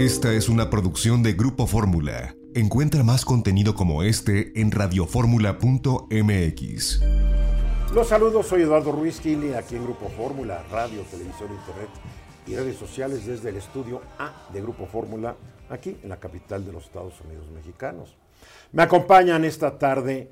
[0.00, 2.34] Esta es una producción de Grupo Fórmula.
[2.54, 7.00] Encuentra más contenido como este en radioformula.mx.
[7.94, 11.90] Los saludos, soy Eduardo Ruiz Gili, aquí en Grupo Fórmula, radio, televisión, internet
[12.46, 15.36] y redes sociales desde el estudio A de Grupo Fórmula,
[15.68, 18.16] aquí en la capital de los Estados Unidos mexicanos.
[18.72, 20.30] Me acompañan esta tarde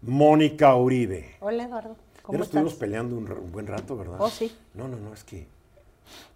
[0.00, 1.36] Mónica Uribe.
[1.40, 2.62] Hola Eduardo, Ya ¿cómo nos estás?
[2.62, 4.16] estuvimos peleando un buen rato, ¿verdad?
[4.18, 4.56] Oh, sí.
[4.72, 5.46] No, no, no, es que,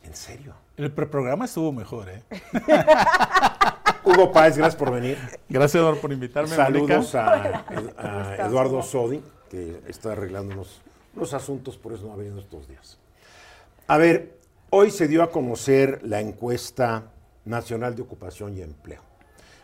[0.03, 0.55] en serio.
[0.81, 2.23] El preprograma estuvo mejor, ¿eh?
[4.03, 5.19] Hugo Páez, gracias por venir.
[5.47, 6.57] Gracias, Eduardo, por invitarme.
[6.57, 8.83] Saludos a, a ¿Cómo estás, Eduardo?
[8.83, 10.81] Sodi, que está arreglando unos,
[11.15, 12.99] unos asuntos, por eso no ha venido estos días.
[13.89, 14.39] A ver,
[14.71, 17.13] hoy se dio a conocer la encuesta
[17.45, 19.03] nacional de ocupación y empleo,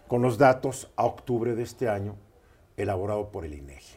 [0.09, 2.17] con los datos a octubre de este año,
[2.77, 3.97] elaborado por el INEGI.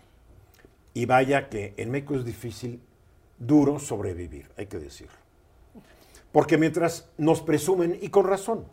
[0.93, 2.81] Y vaya que en México es difícil,
[3.38, 5.18] duro sobrevivir, hay que decirlo.
[6.31, 8.65] Porque mientras nos presumen, y con razón,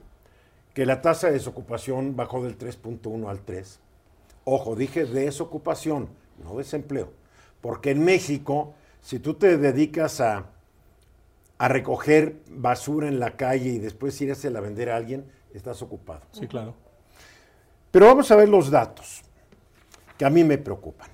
[0.74, 3.80] que la tasa de desocupación bajó del 3.1 al 3,
[4.44, 6.10] ojo, dije desocupación,
[6.44, 7.08] no desempleo,
[7.62, 10.50] porque en México, si tú te dedicas a,
[11.56, 16.20] a recoger basura en la calle y después irás a vender a alguien, estás ocupado.
[16.32, 16.74] Sí, claro.
[17.90, 19.22] Pero vamos a ver los datos
[20.18, 21.08] que a mí me preocupan.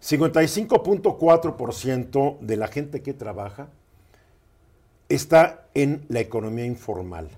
[0.00, 3.70] 55.4% de la gente que trabaja
[5.08, 7.28] está en la economía informal.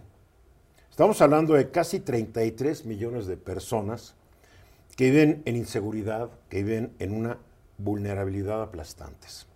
[0.91, 4.14] Estamos hablando de casi 33 millones de personas
[4.97, 7.39] que viven en inseguridad, que viven en una
[7.77, 9.47] vulnerabilidad aplastantes.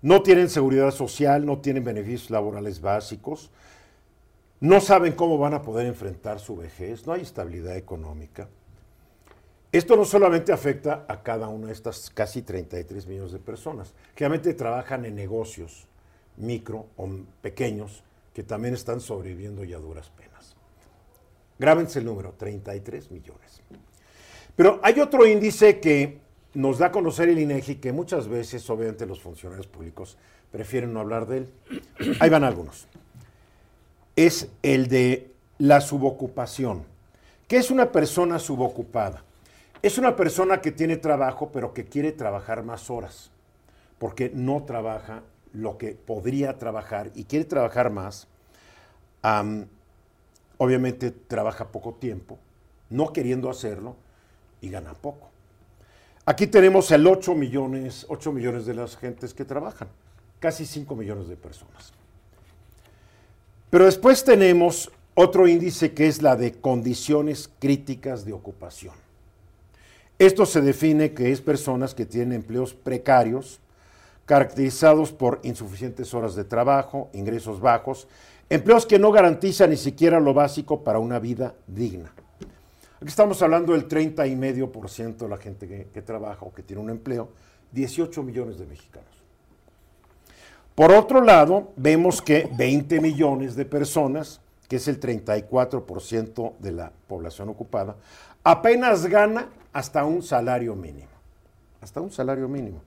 [0.00, 3.50] No tienen seguridad social, no tienen beneficios laborales básicos,
[4.60, 8.48] no saben cómo van a poder enfrentar su vejez, no hay estabilidad económica.
[9.72, 14.24] Esto no solamente afecta a cada una de estas casi 33 millones de personas, que
[14.24, 15.86] realmente trabajan en negocios
[16.36, 17.08] micro o
[17.40, 18.02] pequeños
[18.34, 20.56] que también están sobreviviendo ya a duras penas.
[21.58, 23.62] Grábense el número, 33 millones.
[24.54, 26.18] Pero hay otro índice que
[26.54, 30.16] nos da a conocer el INEGI que muchas veces, obviamente, los funcionarios públicos
[30.50, 31.52] prefieren no hablar de él.
[32.20, 32.86] Ahí van algunos
[34.16, 36.84] es el de la subocupación.
[37.46, 39.22] ¿Qué es una persona subocupada?
[39.82, 43.30] Es una persona que tiene trabajo pero que quiere trabajar más horas,
[43.98, 45.22] porque no trabaja
[45.56, 48.28] lo que podría trabajar y quiere trabajar más.
[49.22, 49.66] Am,
[50.58, 52.38] obviamente trabaja poco tiempo,
[52.90, 53.96] no queriendo hacerlo
[54.60, 55.30] y gana poco.
[56.26, 59.88] Aquí tenemos el 8 millones, 8 millones de las gentes que trabajan,
[60.40, 61.92] casi 5 millones de personas.
[63.70, 68.94] Pero después tenemos otro índice que es la de condiciones críticas de ocupación.
[70.18, 73.60] Esto se define que es personas que tienen empleos precarios,
[74.26, 78.08] caracterizados por insuficientes horas de trabajo, ingresos bajos,
[78.50, 82.12] empleos que no garantizan ni siquiera lo básico para una vida digna.
[82.96, 86.44] Aquí estamos hablando del 30 y medio por ciento de la gente que, que trabaja
[86.44, 87.28] o que tiene un empleo,
[87.72, 89.16] 18 millones de mexicanos.
[90.74, 96.92] Por otro lado, vemos que 20 millones de personas, que es el 34% de la
[97.06, 97.96] población ocupada,
[98.44, 101.08] apenas gana hasta un salario mínimo.
[101.80, 102.82] Hasta un salario mínimo.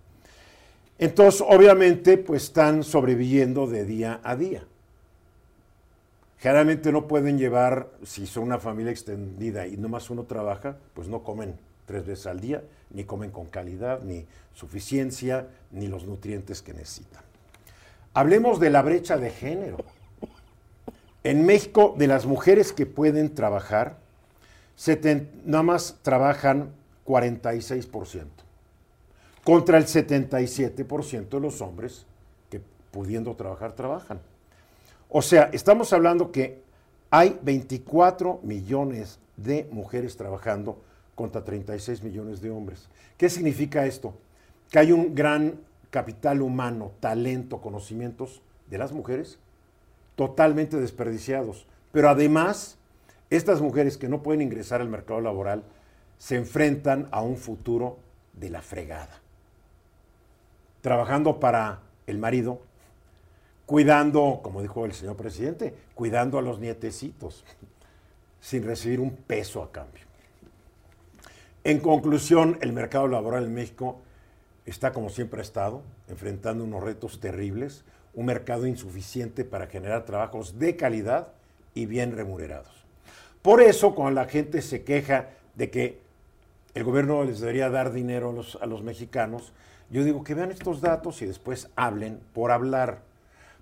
[0.99, 4.65] Entonces, obviamente, pues están sobreviviendo de día a día.
[6.37, 11.23] Generalmente no pueden llevar, si son una familia extendida y nomás uno trabaja, pues no
[11.23, 11.55] comen
[11.85, 17.23] tres veces al día, ni comen con calidad, ni suficiencia, ni los nutrientes que necesitan.
[18.13, 19.77] Hablemos de la brecha de género.
[21.23, 23.97] En México, de las mujeres que pueden trabajar,
[25.45, 26.71] nada más trabajan
[27.05, 28.25] 46%,
[29.49, 32.05] contra el 77% de los hombres
[32.51, 32.61] que
[32.91, 34.19] pudiendo trabajar, trabajan.
[35.09, 36.61] O sea, estamos hablando que
[37.09, 40.79] hay 24 millones de mujeres trabajando
[41.15, 42.89] contra 36 millones de hombres.
[43.17, 44.13] ¿Qué significa esto?
[44.69, 45.59] Que hay un gran
[45.89, 49.39] capital humano, talento, conocimientos de las mujeres
[50.15, 51.65] totalmente desperdiciados.
[51.91, 52.77] Pero además,
[53.31, 55.63] estas mujeres que no pueden ingresar al mercado laboral
[56.19, 57.97] se enfrentan a un futuro
[58.33, 59.23] de la fregada.
[60.81, 62.61] Trabajando para el marido,
[63.65, 67.43] cuidando, como dijo el señor presidente, cuidando a los nietecitos,
[68.41, 70.03] sin recibir un peso a cambio.
[71.63, 73.99] En conclusión, el mercado laboral en México
[74.65, 77.83] está como siempre ha estado, enfrentando unos retos terribles,
[78.13, 81.29] un mercado insuficiente para generar trabajos de calidad
[81.73, 82.71] y bien remunerados.
[83.41, 85.99] Por eso, cuando la gente se queja de que
[86.73, 89.53] el gobierno les debería dar dinero a los, a los mexicanos,
[89.91, 93.01] yo digo que vean estos datos y después hablen por hablar,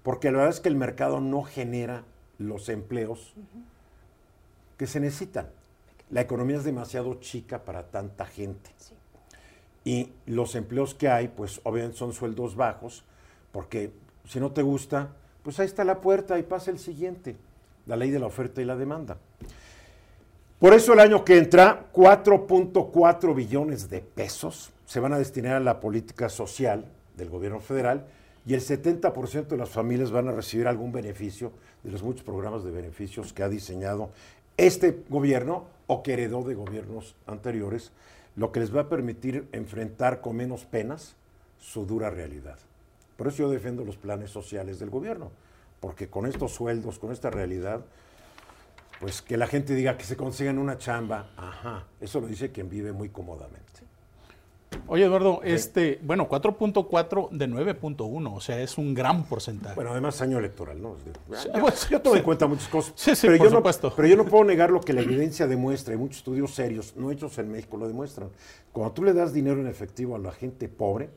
[0.04, 2.04] porque la verdad es que el mercado no genera
[2.38, 3.34] los empleos
[4.78, 5.50] que se necesitan.
[6.10, 8.70] La economía es demasiado chica para tanta gente.
[9.84, 13.06] Y los empleos que hay, pues obviamente son sueldos bajos,
[13.54, 13.92] porque
[14.26, 15.10] si no te gusta,
[15.44, 17.38] pues ahí está la puerta y pasa el siguiente,
[17.86, 19.18] la ley de la oferta y la demanda.
[20.60, 25.60] Por eso el año que entra, 4.4 billones de pesos se van a destinar a
[25.60, 26.86] la política social
[27.18, 28.08] del gobierno federal
[28.46, 31.52] y el 70% de las familias van a recibir algún beneficio
[31.84, 34.12] de los muchos programas de beneficios que ha diseñado
[34.56, 37.92] este gobierno o que heredó de gobiernos anteriores,
[38.38, 41.18] lo que les va a permitir enfrentar con menos penas
[41.60, 42.58] su dura realidad.
[43.18, 45.32] Por eso yo defiendo los planes sociales del gobierno,
[45.82, 47.84] porque con estos sueldos, con esta realidad,
[49.02, 52.70] pues que la gente diga que se consigan una chamba, ajá, eso lo dice quien
[52.70, 53.87] vive muy cómodamente.
[54.90, 59.76] Oye, Eduardo, este, bueno, 4.4 de 9.1, o sea, es un gran porcentaje.
[59.76, 60.96] Bueno, además año electoral, ¿no?
[61.04, 61.50] Sí,
[61.90, 62.20] yo, tomo sí.
[62.20, 62.94] en cuenta muchas cosas.
[62.96, 65.46] Sí, sí, pero por yo no- pero yo no puedo negar lo que la evidencia
[65.46, 68.30] demuestra, y muchos estudios serios, no hechos en México, lo demuestran.
[68.72, 71.10] Cuando tú le das dinero en efectivo a la gente pobre,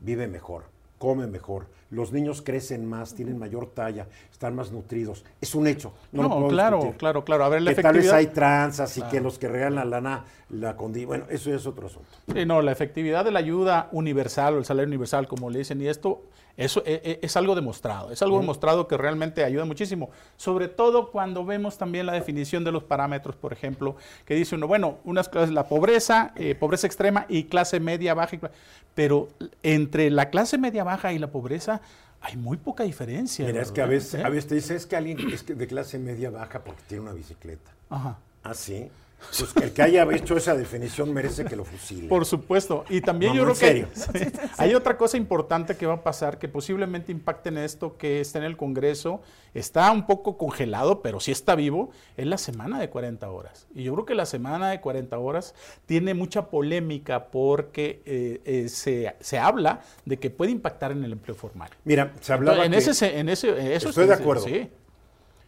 [0.00, 0.64] vive mejor,
[0.98, 5.24] come mejor, los niños crecen más, tienen mayor talla, están más nutridos.
[5.40, 5.92] Es un hecho.
[6.12, 6.98] No, claro, discutir.
[6.98, 7.44] claro, claro.
[7.44, 8.16] A ver, la que tal vez efectividad.
[8.16, 11.04] hay tranzas y que los que regalan la lana la condi...
[11.04, 12.08] Bueno, eso es otro asunto.
[12.32, 15.80] Sí, no, la efectividad de la ayuda universal o el salario universal, como le dicen,
[15.80, 16.22] y esto
[16.58, 21.12] eso e- e- es, algo demostrado, es algo demostrado que realmente ayuda muchísimo, sobre todo
[21.12, 23.94] cuando vemos también la definición de los parámetros, por ejemplo,
[24.24, 28.50] que dice uno, bueno, unas clases, la pobreza, eh, pobreza extrema y clase media baja,
[28.96, 29.28] pero
[29.62, 31.77] entre la clase media baja y la pobreza
[32.20, 33.46] hay muy poca diferencia.
[33.46, 34.24] Mira, es que a veces, ¿Eh?
[34.24, 37.02] a veces te dice, es que alguien es que de clase media baja porque tiene
[37.02, 37.70] una bicicleta.
[37.90, 38.18] Ajá.
[38.42, 38.90] Ah, sí.
[39.36, 42.08] Pues el que haya hecho esa definición merece que lo fusilen.
[42.08, 42.84] Por supuesto.
[42.88, 43.96] Y también No, yo no, creo en que
[44.30, 44.38] sí.
[44.56, 48.38] hay otra cosa importante que va a pasar que posiblemente impacte en esto que está
[48.38, 49.20] en el Congreso.
[49.54, 51.90] Está un poco congelado, pero sí está vivo.
[52.16, 53.66] Es la semana de 40 horas.
[53.74, 55.54] Y yo creo que la semana de 40 horas
[55.86, 61.12] tiene mucha polémica porque eh, eh, se, se habla de que puede impactar en el
[61.12, 61.70] empleo formal.
[61.84, 64.44] Mira, se hablaba en, que, ese, se- en ese, eso Estoy de acuerdo.
[64.44, 64.70] Sí.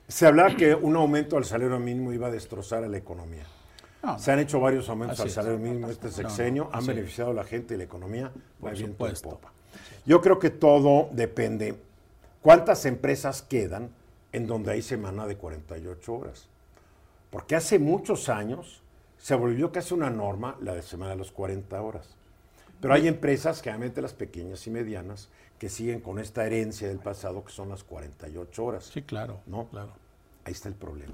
[0.08, 3.44] se hablaba que un aumento al salario mínimo iba a destrozar a la economía.
[4.02, 7.34] No, Se han hecho varios aumentos al salario mínimo este no, sexenio, han beneficiado a
[7.34, 9.30] la gente y la economía, Por supuesto.
[9.30, 9.52] popa.
[10.06, 11.74] Yo creo que todo depende
[12.40, 13.90] cuántas empresas quedan
[14.32, 16.46] en donde hay semana de 48 horas.
[17.30, 18.80] Porque hace muchos años
[19.18, 22.16] se volvió casi una norma la de semana de las 40 horas.
[22.80, 27.44] Pero hay empresas, generalmente las pequeñas y medianas, que siguen con esta herencia del pasado
[27.44, 28.84] que son las 48 horas.
[28.84, 29.40] sí, claro.
[29.46, 29.66] ¿No?
[29.66, 29.92] claro.
[30.44, 31.12] Ahí está el problema.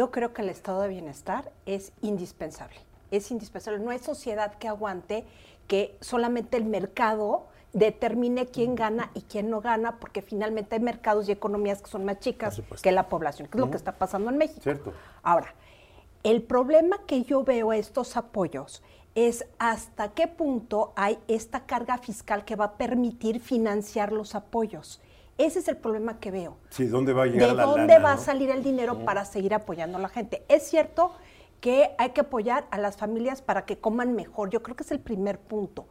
[0.00, 2.78] Yo creo que el estado de bienestar es indispensable.
[3.10, 3.80] Es indispensable.
[3.80, 5.26] No hay sociedad que aguante
[5.66, 11.28] que solamente el mercado determine quién gana y quién no gana, porque finalmente hay mercados
[11.28, 14.30] y economías que son más chicas que la población, que es lo que está pasando
[14.30, 14.62] en México.
[14.62, 14.94] Cierto.
[15.22, 15.54] Ahora,
[16.22, 18.82] el problema que yo veo a estos apoyos
[19.14, 25.02] es hasta qué punto hay esta carga fiscal que va a permitir financiar los apoyos.
[25.46, 26.56] Ese es el problema que veo.
[26.68, 29.24] Sí, ¿dónde va a llegar ¿De la dónde lana, va a salir el dinero para
[29.24, 30.44] seguir apoyando a la gente?
[30.48, 31.12] Es cierto
[31.60, 34.50] que hay que apoyar a las familias para que coman mejor.
[34.50, 35.86] Yo creo que es el primer punto.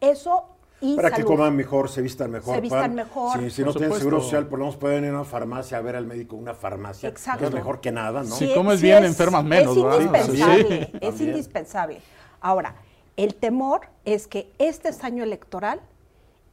[0.00, 0.46] Eso
[0.80, 2.54] y Para que coman mejor, se vistan mejor.
[2.54, 3.38] Se vistan mejor.
[3.38, 5.78] Si, si Por no tienen seguro social, por lo menos pueden ir a una farmacia
[5.78, 7.08] a ver al médico una farmacia.
[7.08, 7.40] Exacto.
[7.40, 8.34] Que es mejor que nada, ¿no?
[8.34, 8.52] Sí.
[8.54, 10.00] comes bien, enfermas menos, Es ¿verdad?
[10.00, 10.90] indispensable, Sí.
[10.94, 11.28] es También.
[11.30, 12.00] indispensable.
[12.40, 12.76] Ahora,
[13.16, 15.80] el temor es que este es año electoral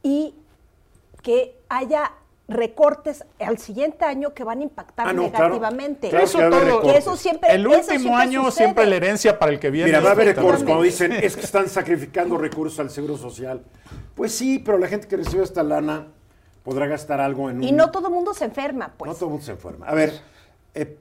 [0.02, 0.34] y
[1.22, 2.12] que haya
[2.48, 6.10] recortes al siguiente año que van a impactar Ah, no, negativamente.
[6.10, 6.82] Claro Eso todo.
[6.82, 8.64] Que eso siempre, El eso último siempre año sucede.
[8.64, 9.86] siempre la herencia para el que viene.
[9.88, 13.62] Mira, va a haber recortes cuando dicen, es que están sacrificando recursos al seguro social.
[14.14, 16.06] Pues sí, pero la gente que recibe esta lana
[16.62, 17.64] podrá gastar algo en un...
[17.64, 19.08] Y no todo el mundo se enferma, pues.
[19.08, 19.86] No todo el mundo se enferma.
[19.86, 20.12] A ver,
[20.74, 20.96] eh,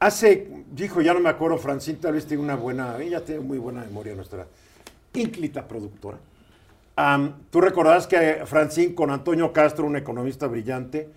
[0.00, 3.58] hace, dijo, ya no me acuerdo, Francine tal vez tiene una buena, ella tiene muy
[3.58, 4.46] buena memoria nuestra
[5.12, 6.18] ínclita productora.
[7.50, 11.08] Tú recordarás que Francine con Antonio Castro, un economista brillante,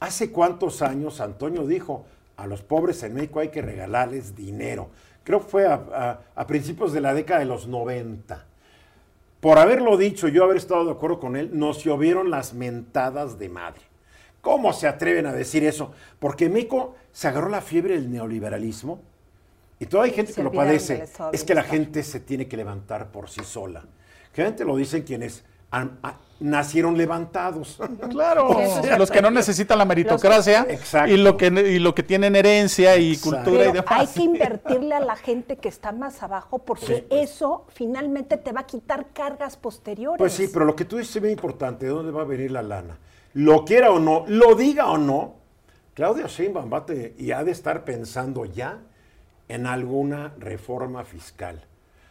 [0.00, 4.88] hace cuántos años Antonio dijo, a los pobres en México hay que regalarles dinero.
[5.24, 8.44] Creo que fue a, a- a principios de la década de los 90
[9.40, 13.48] por haberlo dicho, yo haber estado de acuerdo con él, nos llovieron las mentadas de
[13.48, 13.82] madre.
[14.40, 15.92] ¿Cómo se atreven a decir eso?
[16.18, 19.00] Porque México se agarró la fiebre del neoliberalismo
[19.78, 20.94] y todavía hay gente Se que lo padece.
[21.34, 23.84] Es que la gente se tiene que levantar por sí sola.
[24.36, 25.98] Generalmente lo dicen quienes han-
[26.38, 27.78] nacieron levantados.
[28.10, 28.50] Claro,
[28.98, 31.10] los que no necesitan la meritocracia Exacto.
[31.10, 33.36] y lo que y lo que tienen herencia y Exacto.
[33.44, 34.00] cultura y Pero demás.
[34.00, 38.60] hay que invertirle a la gente que está más abajo porque eso finalmente te va
[38.60, 40.18] a quitar cargas posteriores.
[40.18, 42.50] Pues sí, pero lo que tú dices es muy importante, ¿de dónde va a venir
[42.50, 42.98] la lana?
[43.32, 45.36] Lo quiera o no, lo diga o no,
[45.94, 46.84] Claudia Sheinbaum va
[47.16, 48.80] y ha de estar pensando ya
[49.48, 51.64] en alguna reforma fiscal,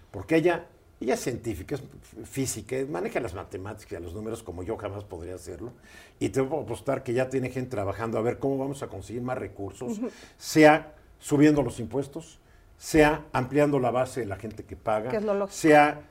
[0.10, 0.66] porque ella,
[1.02, 1.84] ella es científica, es
[2.30, 5.72] física, maneja las matemáticas y los números como yo jamás podría hacerlo,
[6.20, 9.22] y te puedo apostar que ya tiene gente trabajando a ver cómo vamos a conseguir
[9.22, 10.00] más recursos,
[10.38, 12.40] sea subiendo los impuestos,
[12.78, 15.10] sea ampliando la base de la gente que paga,
[15.48, 16.02] Que sea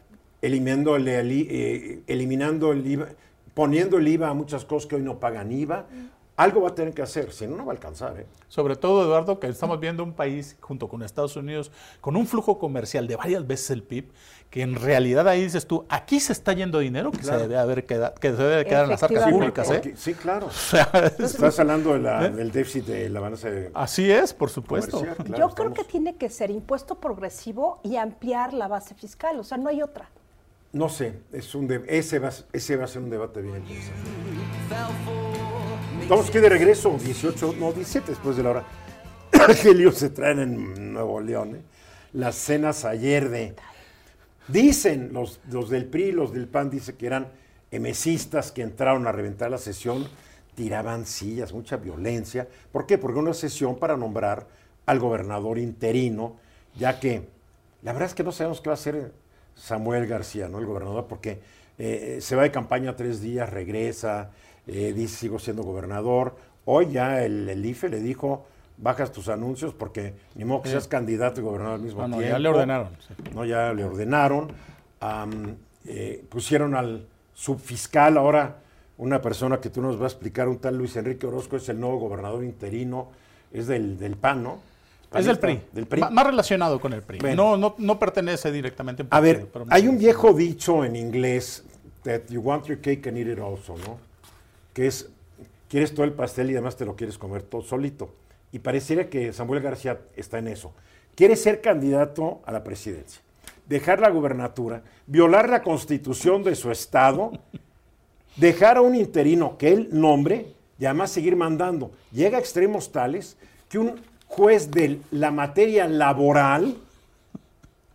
[0.43, 3.09] eliminando el, I- eh, eliminando el IVA,
[3.55, 5.87] poniendo el IVA a muchas cosas que hoy no pagan IVA.
[6.37, 8.19] Algo va a tener que hacer, si no, no va a alcanzar.
[8.19, 8.27] ¿eh?
[8.49, 12.59] Sobre todo, Eduardo, que estamos viendo un país junto con Estados Unidos con un flujo
[12.59, 14.11] comercial de varias veces el PIB,
[14.51, 17.39] que en realidad ahí dices tú, aquí se está yendo dinero que Claro.
[17.39, 19.75] se debe haber quedado, que se debe quedar en las arcas públicas, ¿eh?
[19.75, 20.47] Porque- sí, claro.
[20.49, 24.35] O sea, es- Estás hablando de la- del déficit de la balanza de así es,
[24.35, 25.01] por supuesto.
[25.03, 29.39] claro, Yo creo estamos- que tiene que ser impuesto progresivo y ampliar la base fiscal,
[29.39, 30.11] o sea, no hay otra.
[30.73, 33.57] No sé, es un de- ese, va, a- ese va a ser un debate bien
[33.59, 35.34] interesante.
[36.05, 38.65] Estamos aquí de regreso, 18, no, 17 después de la hora.
[39.63, 41.63] Qué lío se traen en Nuevo León, ¿eh?
[42.13, 43.55] Las cenas ayer de...
[44.47, 47.29] Dicen los, los del PRI, los del PAN, dicen que eran
[47.71, 50.07] emesistas que entraron a reventar la sesión,
[50.55, 52.49] tiraban sillas, mucha violencia.
[52.71, 52.99] ¿Por qué?
[52.99, 54.47] Porque una sesión para nombrar
[54.85, 56.37] al gobernador interino,
[56.77, 57.31] ya que
[57.81, 59.15] la verdad es que no sabemos qué va a hacer
[59.55, 60.59] Samuel García, ¿no?
[60.59, 61.41] El gobernador, porque
[61.79, 64.33] eh, se va de campaña tres días, regresa,
[64.67, 66.37] eh, dice sigo siendo gobernador.
[66.65, 68.47] Hoy ya el, el IFE le dijo,
[68.79, 72.17] bajas tus anuncios porque ni modo que seas candidato y gobernador al mismo No, no,
[72.19, 72.33] tiempo.
[72.33, 72.89] ya le ordenaron.
[73.07, 73.15] sí.
[73.35, 74.53] No, ya le ordenaron.
[75.87, 78.57] Eh, pusieron al subfiscal ahora,
[78.97, 81.79] una persona que tú nos vas a explicar, un tal Luis Enrique Orozco, es el
[81.79, 83.09] nuevo gobernador interino,
[83.53, 84.61] es del, del PAN, ¿no?
[85.15, 85.61] Es del PRI.
[85.73, 86.03] Del PRI.
[86.11, 87.19] Más relacionado con el PRI.
[87.21, 87.51] Bueno.
[87.51, 90.97] No, no, no pertenece directamente a un A ver, pero- hay un viejo dicho en
[90.97, 91.65] inglés,
[92.03, 93.99] that you want your cake and eat it also, ¿no?
[94.75, 95.09] Que es,
[95.71, 98.15] quieres todo el pastel y además te lo quieres comer todo solito.
[98.53, 100.75] Y pareciera que Samuel García está en eso.
[101.15, 103.23] Quiere ser candidato a la presidencia,
[103.67, 107.33] dejar la gubernatura, violar la constitución de su estado,
[108.37, 111.93] dejar a un interino que él nombre y además seguir mandando.
[112.13, 113.37] Llega a extremos tales
[113.69, 116.77] que un juez de la materia laboral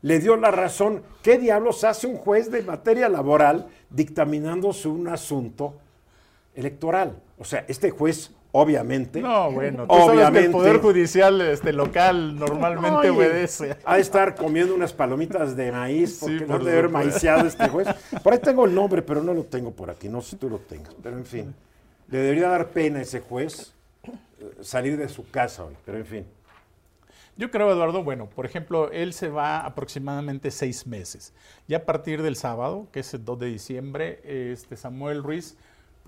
[0.01, 1.03] le dio la razón.
[1.21, 5.75] ¿Qué diablos hace un juez de materia laboral dictaminando sobre un asunto
[6.59, 7.21] electoral?
[7.37, 9.21] O sea, este juez, obviamente.
[9.21, 10.45] No, bueno, tú sabes que obviamente.
[10.45, 13.77] el Poder Judicial este, local normalmente Oye, obedece.
[13.85, 17.47] Ha de estar comiendo unas palomitas de maíz Sí, porque no por debe haber maiciado
[17.47, 17.87] este juez.
[18.23, 20.09] Por ahí tengo el nombre, pero no lo tengo por aquí.
[20.09, 20.93] No sé si tú lo tengas.
[21.01, 21.55] Pero en fin,
[22.09, 23.73] le debería dar pena a ese juez
[24.03, 24.11] eh,
[24.61, 25.75] salir de su casa hoy.
[25.85, 26.25] Pero en fin.
[27.37, 31.33] Yo creo, Eduardo, bueno, por ejemplo, él se va aproximadamente seis meses.
[31.69, 35.55] Ya a partir del sábado, que es el 2 de diciembre, este Samuel Ruiz,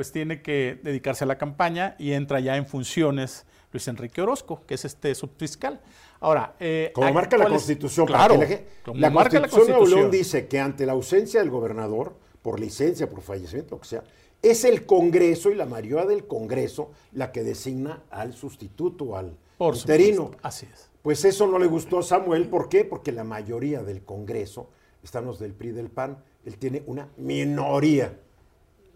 [0.01, 4.63] pues tiene que dedicarse a la campaña y entra ya en funciones Luis Enrique Orozco,
[4.65, 5.79] que es este subfiscal.
[6.19, 7.45] Ahora, eh, Como ¿a- marca la?
[7.47, 8.07] Constitución.
[8.07, 9.79] Claro, la ge- como la, marca la Constitución de León
[10.09, 10.11] Constitución.
[10.11, 14.03] dice que ante la ausencia del gobernador, por licencia, por fallecimiento, lo que sea,
[14.41, 19.75] es el Congreso y la mayoría del Congreso la que designa al sustituto, al Por
[19.75, 20.15] interino.
[20.23, 20.89] supuesto, Así es.
[21.03, 22.47] Pues eso no le gustó a Samuel.
[22.49, 22.85] ¿Por qué?
[22.85, 24.71] Porque la mayoría del Congreso,
[25.03, 28.17] están los del PRI del PAN, él tiene una minoría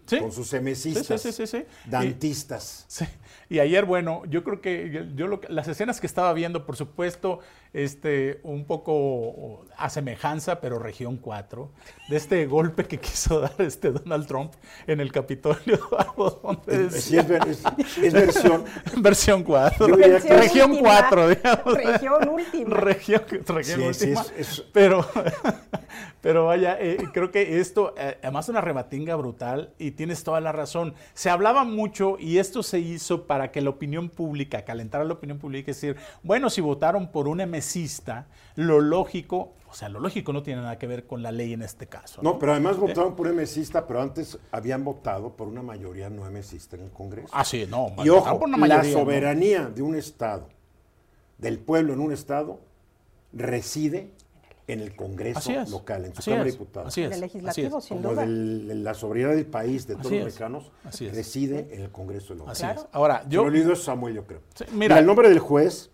[0.06, 0.18] ¿Sí?
[0.18, 2.86] con sus Sí, emesistas, sí, sí, dantistas.
[3.48, 6.76] Sí, y ayer, bueno, yo creo que yo, lo las escenas que estaba viendo, por
[6.76, 7.40] supuesto,
[7.72, 11.70] este, un poco a semejanza, pero región 4,
[12.08, 14.52] de este golpe que quiso dar este Donald Trump
[14.86, 17.62] en el Capitolio, Eduardo, donde sí, es ver- es-
[18.02, 18.64] es versión.
[18.98, 20.88] versión 4, Yo diría que- región última.
[21.08, 21.74] 4, digamos.
[21.74, 22.76] Región última.
[22.76, 24.22] Región, región Sí, sí, última.
[24.22, 25.06] es- es- Pero,
[26.20, 30.52] pero vaya, eh, creo que esto, eh, además una rebatinga brutal, y tienes toda la
[30.52, 30.94] razón.
[31.14, 35.38] Se hablaba mucho y esto se hizo para que la opinión pública, calentara la opinión
[35.38, 40.32] pública, es decir, bueno, si votaron por un emesista, lo lógico, o sea, lo lógico
[40.32, 42.22] no tiene nada que ver con la ley en este caso.
[42.22, 46.76] No, pero además votaron por emesista, pero antes habían votado por una mayoría no emesista
[46.76, 47.28] en el Congreso.
[47.32, 47.92] Ah, sí, no.
[48.04, 48.98] y ojo, por una la mayoría, ¿no?
[48.98, 50.48] soberanía de un Estado,
[51.38, 52.60] del pueblo en un Estado,
[53.32, 54.10] reside
[54.68, 55.70] en el Congreso Así es.
[55.70, 56.88] local, en su así Cámara de Diputados.
[56.88, 57.06] Así es.
[57.08, 58.22] En el legislativo, sin Como duda.
[58.22, 60.72] del- la soberanía del país, de todos Así los mexicanos,
[61.12, 62.52] reside en el Congreso local.
[62.52, 62.80] Así Claro.
[62.80, 62.86] es.
[62.92, 63.44] Ahora, Yo, yo.
[63.44, 64.40] lo leído es Samuel, yo creo.
[64.54, 64.76] Sí, mira.
[64.76, 64.98] mira.
[64.98, 65.90] el nombre del juez,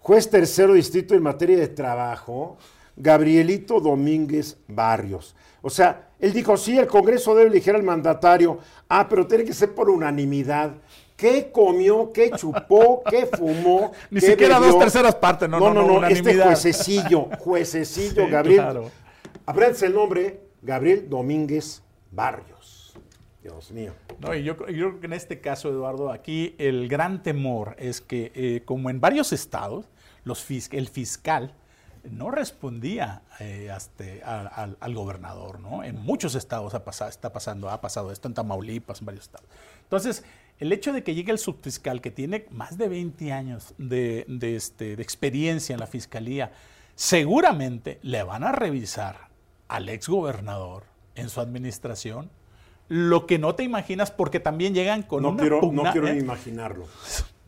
[0.00, 2.56] juez tercero distrito en materia de trabajo,
[2.96, 5.34] Gabrielito Domínguez Barrios.
[5.62, 8.58] O sea, él dijo, sí, el Congreso debe elegir al mandatario.
[8.88, 10.72] Ah, pero tiene que ser por unanimidad.
[11.18, 13.90] ¿Qué comió, qué chupó, qué fumó?
[14.10, 14.74] Ni qué siquiera bebió?
[14.74, 18.60] dos terceras partes, no, no, no, no, no, este juececillo, juececillo, Sí, Gabriel.
[18.60, 18.90] claro.
[19.44, 21.82] Apréndanse el nombre, Gabriel Domínguez
[22.12, 22.94] Barrios.
[23.42, 23.94] Dios mío.
[24.20, 28.00] No, y yo, yo creo que en este caso, Eduardo, aquí el gran temor es
[28.00, 29.86] que, eh, como en varios estados,
[30.22, 31.52] los fis- el fiscal
[32.08, 35.82] no respondía eh, hasta- a- al, al gobernador, ¿no?
[35.82, 39.48] En muchos estados ha pasado, está pasando, ha pasado esto en Tamaulipas, en varios estados.
[39.82, 40.24] Entonces,
[40.58, 44.56] el hecho de que llegue el subfiscal que tiene más de 20 años de, de,
[44.56, 46.52] este, de experiencia en la fiscalía,
[46.94, 49.28] seguramente le van a revisar
[49.68, 50.84] al exgobernador
[51.14, 52.30] en su administración
[52.88, 56.14] lo que no te imaginas porque también llegan con No una quiero, no quiero ¿eh?
[56.14, 56.86] ni imaginarlo.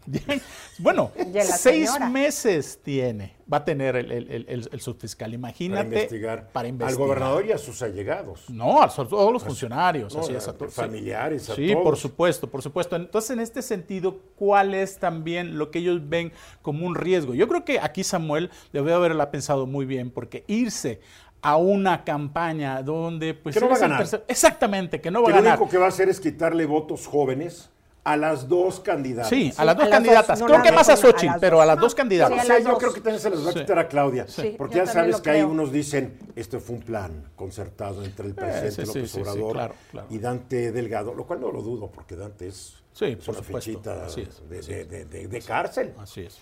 [0.78, 1.10] Bueno,
[1.42, 5.28] seis meses tiene, va a tener el, el- el- el- el subfiscal.
[5.28, 5.86] Para Imagínate.
[5.88, 7.06] investigar, para al investigar.
[7.06, 8.48] gobernador y a sus allegados.
[8.48, 10.72] No, a todos los funcionarios, no, así a- es, a todos.
[10.72, 11.84] familiares, a Sí, todos.
[11.84, 12.96] por supuesto, por supuesto.
[12.96, 17.34] Entonces, en este sentido, ¿cuál es también lo que ellos ven como un riesgo?
[17.34, 21.00] Yo creo que aquí Samuel debe haberla pensado muy bien, porque irse
[21.42, 24.06] a una campaña donde pues Que no va a ganar.
[24.28, 25.58] exactamente, que no va Que a lo ganar.
[25.58, 27.70] único que va a hacer es quitarle votos jóvenes
[28.02, 29.28] a las dos candidatas.
[29.28, 30.38] Sí, Sí, a las dos a las candidatas.
[30.38, 31.96] dos, no creo que más a más una, a Xochitl, pero a las dos sí,
[31.98, 32.42] candidatas.
[32.46, 32.78] Sé, las yo dos.
[32.78, 33.58] creo que también se las va a Sí.
[33.60, 34.26] quitar a Claudia.
[34.28, 35.50] Sí, porque ya sabes que hay creo.
[35.50, 39.20] unos dicen, esto fue un plan concertado entre el presidente sí, sí, López sí, sí,
[39.20, 40.06] Obrador claro, claro.
[40.10, 43.44] y Dante Delgado, lo cual no lo dudo, porque Dante es, Sí, es por una
[43.44, 43.70] supuesto.
[43.70, 44.66] fichita de, así de- es.
[44.66, 45.92] de- de- de cárcel.
[45.98, 46.38] Así es.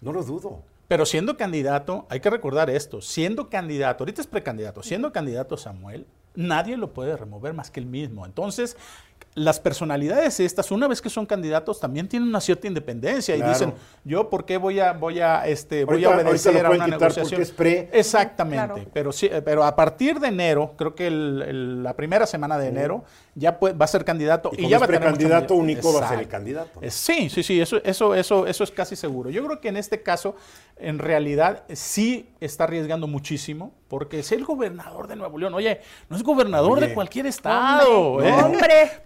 [0.00, 0.62] No lo dudo.
[0.88, 6.06] Pero siendo candidato, hay que recordar esto, siendo candidato, ahorita es precandidato, siendo candidato Samuel,
[6.36, 8.24] nadie lo puede remover más que él mismo.
[8.24, 8.76] Entonces,
[9.36, 13.74] las personalidades estas, una vez que son candidatos, también tienen una cierta independencia y dicen,
[14.02, 17.28] yo por qué voy a, voy a, este, voy Ahorita- a obedecer a una negociación.
[17.28, 17.90] porque es pre.
[17.92, 18.90] Exactamente, Claro.
[18.94, 22.68] pero sí, pero a partir de enero, creo que el- el- la primera semana de
[22.68, 25.46] enero, ya puede- va a ser candidato Y ya va a tener mayoría.
[25.50, 26.80] único, va a ser el candidato.
[26.88, 29.28] Sí, sí, sí, eso, eso, eso, eso es casi seguro.
[29.28, 30.34] Yo creo que en este caso,
[30.78, 35.54] en realidad, sí está arriesgando muchísimo, porque es el gobernador de Nuevo León.
[35.54, 36.88] Oye, no es gobernador Oye.
[36.88, 38.14] de cualquier estado.
[38.14, 38.42] Hombre, ¿eh?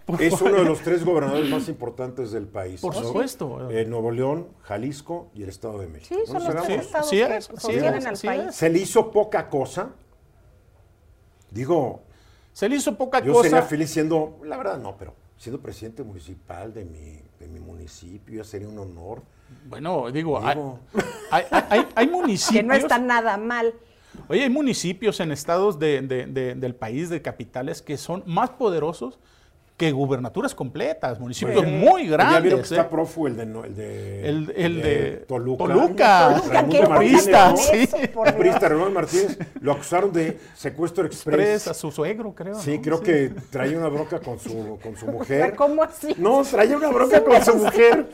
[0.07, 0.25] hombre.
[0.25, 2.81] Es uno de los tres gobernadores más importantes del país.
[2.81, 3.01] Por ¿no?
[3.03, 3.69] supuesto.
[3.69, 6.15] Eh, Nuevo León, Jalisco y el Estado de México.
[6.25, 8.43] Sí, ¿No son los tres estados Sí, que es, sí es, al sí país.
[8.49, 8.55] es.
[8.55, 9.89] Se le hizo poca cosa.
[11.49, 12.01] Digo,
[12.53, 13.49] Se le hizo poca yo cosa.
[13.49, 18.37] sería feliz siendo, la verdad no, pero siendo presidente municipal de mi, de mi municipio,
[18.37, 19.21] ya sería un honor.
[19.65, 20.79] Bueno, digo, hay, Digo.
[21.29, 22.51] hay, hay- hay- hay municipios.
[22.61, 23.73] Que no está nada mal.
[24.27, 28.49] Oye, hay municipios en estados de- de- de- del país, de capitales, que son más
[28.51, 29.19] poderosos
[29.77, 32.53] que gubernaturas completas, municipios muy Ya vieron grandes.
[32.53, 32.87] que está ¿eh?
[32.91, 35.63] prófugo el de, no- el de, El, el de, Toluca.
[35.63, 36.29] Toluca.
[36.35, 37.57] Toluca, Raimundo ¿qué Martínez, ¿no?
[37.57, 37.89] sí.
[38.37, 41.39] priista Ramón Martínez lo acusaron de secuestro express.
[41.39, 42.59] Express, a su suegro, creo.
[42.59, 42.81] Sí, ¿no?
[42.83, 45.55] creo que traía una bronca con su, con su mujer.
[45.55, 46.13] ¿Cómo así?
[46.15, 48.05] No, traía una bronca con su mujer.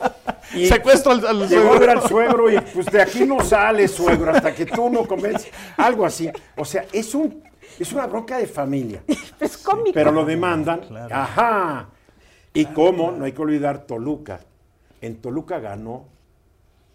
[0.54, 1.80] Y Secuestro al, al llegó a suegro.
[1.80, 5.50] ver al suegro y pues de aquí no sale suegro hasta que tú no convences.
[5.76, 6.30] Algo así.
[6.56, 7.42] O sea, es un
[7.78, 9.02] es una bronca de familia.
[9.40, 9.92] Es cómico.
[9.94, 10.80] Pero lo demandan.
[10.80, 11.14] Claro.
[11.14, 11.88] Ajá.
[12.52, 14.40] Y cómo, no hay que olvidar Toluca.
[15.00, 16.06] En Toluca ganó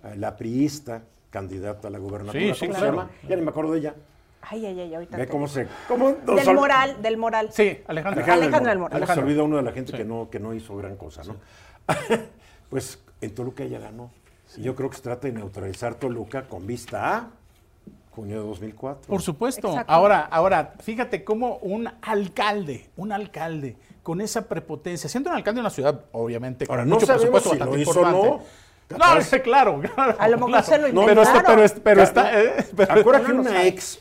[0.03, 2.41] eh, la priista candidata a la gobernatura.
[2.41, 2.85] Sí, ¿Cómo sí, se claro.
[2.87, 3.09] llama?
[3.29, 3.95] Ya ni me acuerdo de ella.
[4.41, 5.15] Ay, ay, ay, ahorita.
[5.15, 5.67] Ve cómo se.
[5.87, 7.49] Cómo Del moral, del moral.
[7.53, 8.25] Sí, Alejandro.
[8.33, 9.01] Alejandro del Moral.
[9.03, 9.97] Algo se olvida uno de la gente Sí.
[9.97, 11.37] que, no, que no hizo gran cosa, ¿no?
[12.69, 14.11] pues en Toluca ella ganó.
[14.57, 17.27] Yo creo que se trata de neutralizar Toluca con vista a
[18.11, 19.07] junio de 2004.
[19.07, 19.69] Por supuesto.
[19.69, 19.91] Exacto.
[19.91, 25.61] Ahora, ahora, fíjate cómo un alcalde, un alcalde con esa prepotencia, siendo un alcalde de
[25.61, 28.17] una ciudad, obviamente, con Ahora, no mucho sabemos presupuesto si lo bastante o no.
[28.27, 28.53] importante.
[28.89, 30.15] No, Capaz- claro, claro.
[30.19, 30.65] A lo mejor claro.
[30.67, 32.39] se lo No, pero, este- pero, es- pero está.
[32.43, 33.99] eh, pero- Acuérdate que una ex,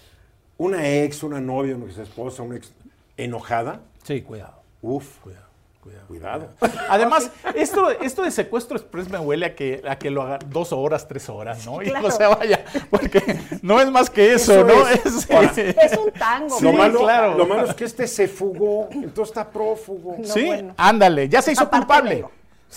[0.58, 2.72] una ex, una novia, una ex esposa, una ex
[3.16, 5.46] enojada, Sí, cuidado, uf, cuidado,
[5.82, 6.06] cuidado.
[6.06, 6.48] cuidado.
[6.88, 10.72] Además, esto, esto de secuestro express me huele a que, a que lo haga dos
[10.72, 11.82] horas, tres horas, ¿no?
[11.82, 12.06] Y Claro.
[12.06, 13.20] o sea, vaya, porque
[13.62, 14.88] no es más que eso, Eso ¿no?
[14.88, 15.04] es.
[15.06, 16.58] Es- Ahora, Es un tango.
[16.58, 17.36] Sí, lo, malo, claro.
[17.36, 20.16] lo malo es que este se fugó, entonces está prófugo.
[20.18, 20.74] No, sí, bueno.
[20.76, 22.20] ándale, ya se hizo Aparte culpable.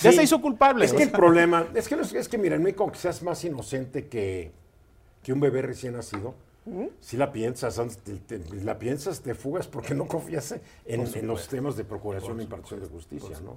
[0.01, 0.17] Ya Sí.
[0.17, 0.83] se hizo culpable.
[0.85, 4.07] Es que el problema, es que, es que mira, en México, que seas más inocente
[4.07, 4.51] que,
[5.23, 6.35] que un bebé recién nacido,
[6.99, 7.79] si la piensas,
[8.27, 10.61] te- la piensas, te fugas porque no confías en,
[11.19, 13.53] en los temas de procuración e impartición de justicia, ¿no?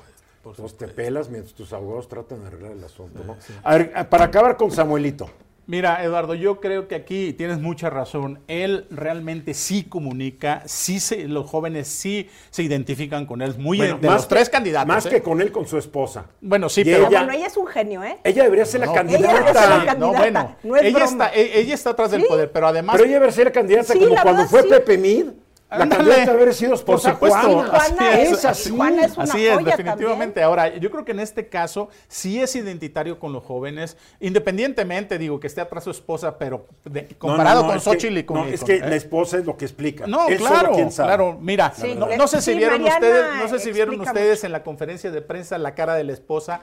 [0.51, 3.37] Entonces te pelas mientras tus abogados tratan de arreglar el asunto, ¿no?
[3.64, 5.31] A ver, para acabar con Samuelito.
[5.70, 8.38] Mira, Eduardo, yo creo que aquí tienes mucha razón.
[8.48, 13.54] Él realmente sí comunica, sí se, los jóvenes sí se identifican con él.
[13.59, 14.88] Muy Bueno, de más los que- tres candidatos.
[14.88, 15.11] Más ¿eh?
[15.11, 16.24] que con él, con su esposa.
[16.40, 18.16] Bueno, sí, Y pero ella- Bueno, ella es un genio, ¿eh?
[18.24, 19.24] Ella debería ser la No, candidata.
[19.24, 21.04] Ella debería ser la no, bueno, no es ella broma.
[21.26, 22.28] está, e- ella está atrás del Sí.
[22.28, 24.62] poder, pero además Pero ella debería ser la candidata Sí, como la cuando verdad, fue
[24.62, 24.68] sí.
[24.70, 25.26] Pepe Mid.
[25.70, 27.76] La candidata haber sido Por esposa supuesto, Juana.
[27.76, 30.42] así es, es- así, Juana es una así es, joya definitivamente.
[30.42, 35.38] Ahora, yo creo que en este caso sí es identitario con los jóvenes, independientemente, digo,
[35.38, 38.37] que esté atrás su esposa, pero de- No, no, comparado no, con Xochitl y con...
[38.38, 38.81] No, es con- que ¿eh?
[38.81, 40.07] la esposa es lo que explica.
[40.07, 41.09] No, Él solo claro, quién sabe.
[41.09, 41.38] claro.
[41.38, 44.46] Mira, Sí, no, sé si sí, vieron Mariana ustedes, no sé si vieron ustedes mucho.
[44.46, 46.62] en la conferencia de prensa la cara de la esposa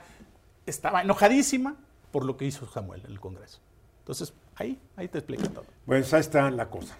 [0.65, 1.75] estaba enojadísima
[2.11, 3.59] por lo que hizo Samuel en el Congreso.
[3.99, 5.65] Entonces, ahí, ahí te explica todo.
[5.85, 6.95] Pues ahí está la cosa.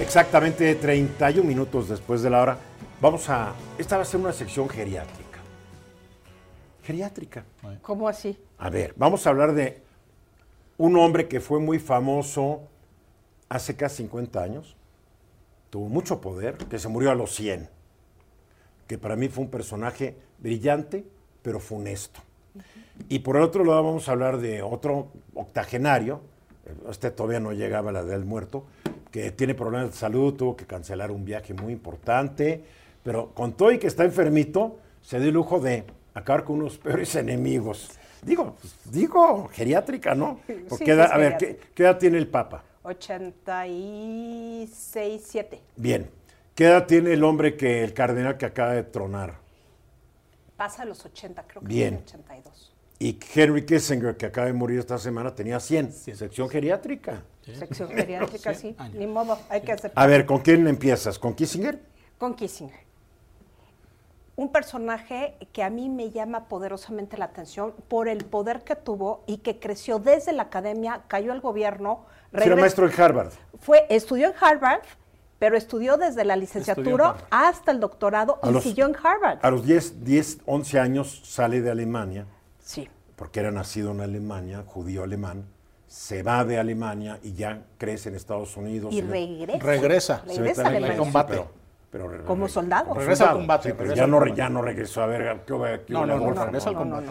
[0.00, 2.58] Exactamente 31 minutos después de la hora,
[3.00, 3.54] vamos a.
[3.78, 5.40] Esta va a ser una sección geriátrica.
[6.82, 7.44] Geriátrica.
[7.80, 8.38] ¿Cómo así?
[8.58, 9.82] A ver, vamos a hablar de
[10.78, 12.62] un hombre que fue muy famoso
[13.48, 14.76] hace casi 50 años,
[15.70, 17.68] tuvo mucho poder, que se murió a los 100,
[18.86, 21.04] que para mí fue un personaje brillante,
[21.42, 22.20] pero funesto.
[23.08, 26.20] Y por el otro lado vamos a hablar de otro octogenario,
[26.90, 28.64] este todavía no llegaba a la del muerto,
[29.12, 32.64] que tiene problemas de salud, tuvo que cancelar un viaje muy importante,
[33.04, 36.78] pero con todo y que está enfermito, se dio el lujo de acabar con unos
[36.78, 37.90] peores enemigos.
[38.22, 40.40] Digo, pues, digo, geriátrica, ¿no?
[40.68, 41.62] Porque Sí, edad- a ver, geriátrica.
[41.66, 42.64] ¿qué, qué edad tiene el Papa?
[42.84, 45.60] 86, 7.
[45.76, 46.10] Bien.
[46.54, 49.36] ¿Qué edad tiene el hombre que el cardenal que acaba de tronar?
[50.56, 51.90] Pasa a los 80, creo que Bien.
[52.04, 52.71] tiene 82.
[53.02, 55.92] Y Henry Kissinger, que acaba de morir esta semana, tenía 100.
[55.92, 57.22] Sección geriátrica.
[57.58, 58.76] Sección geriátrica, sí.
[58.78, 58.94] años.
[58.94, 60.00] Ni modo, hay que aceptar.
[60.04, 61.18] A ver, ¿con quién empiezas?
[61.18, 61.80] ¿Con Kissinger?
[62.16, 62.78] Con Kissinger.
[64.36, 69.24] Un personaje que a mí me llama poderosamente la atención por el poder que tuvo
[69.26, 73.32] y que creció desde la academia, cayó al gobierno, Era regres- maestro en Harvard.
[73.58, 74.80] fue, estudió en Harvard,
[75.40, 79.40] pero estudió desde la licenciatura hasta el doctorado A y los- siguió en Harvard.
[79.42, 82.26] A los 10, 10, 11 años sale de Alemania,
[82.62, 82.88] Sí.
[83.16, 85.44] porque era nacido en Alemania, judío alemán,
[85.86, 88.92] se va de Alemania y ya crece en Estados Unidos.
[88.94, 89.58] Y regresa.
[89.64, 90.22] Regresa.
[90.26, 90.96] se Regresa a Alemania.
[90.96, 91.32] combate.
[91.34, 91.50] Pero,
[91.90, 92.88] pero re- Como re- soldado.
[92.88, 93.38] como Regresa al soldado.
[93.40, 94.36] combate, Sí, pero ya al no, combate.
[94.38, 97.08] ya no regresó a ver qué hubo- qué No, no, no, regresa al combate.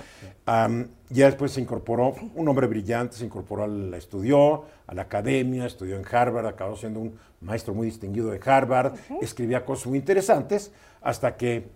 [1.10, 5.98] Ya después se incorporó, un hombre brillante, se incorporó, al, estudió a la academia, estudió
[5.98, 11.36] en Harvard, acabó siendo un maestro muy distinguido de Harvard, escribía cosas muy interesantes, hasta
[11.38, 11.68] que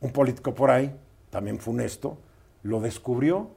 [0.00, 0.92] un político por ahí,
[1.30, 2.18] también funesto,
[2.68, 3.50] lo descubrió.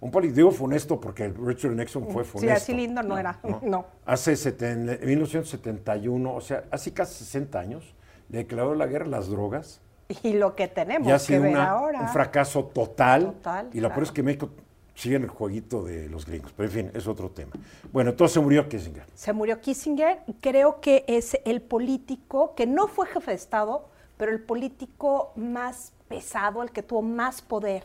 [0.00, 2.40] Un político, digo funesto porque Richard Nixon fue funesto.
[2.40, 3.38] Sí, así lindo no era.
[3.62, 3.84] No.
[4.06, 7.94] Hace seten- en 1971, o sea, hace casi 60 años,
[8.28, 9.80] le declaró la guerra a las drogas
[10.24, 12.00] Y lo que tenemos y ha que sido ver una- ahora.
[12.00, 13.26] un fracaso total.
[13.26, 14.02] Total, y lo peor claro.
[14.02, 14.50] es que México
[14.94, 16.52] sigue en el jueguito de los gringos.
[16.56, 17.52] Pero en fin, es otro tema.
[17.92, 19.04] Bueno, entonces se murió Kissinger.
[19.14, 20.18] Se murió Kissinger.
[20.40, 25.92] Creo que es el político que no fue jefe de Estado, pero el político más
[26.08, 27.82] pesado, el que tuvo más poder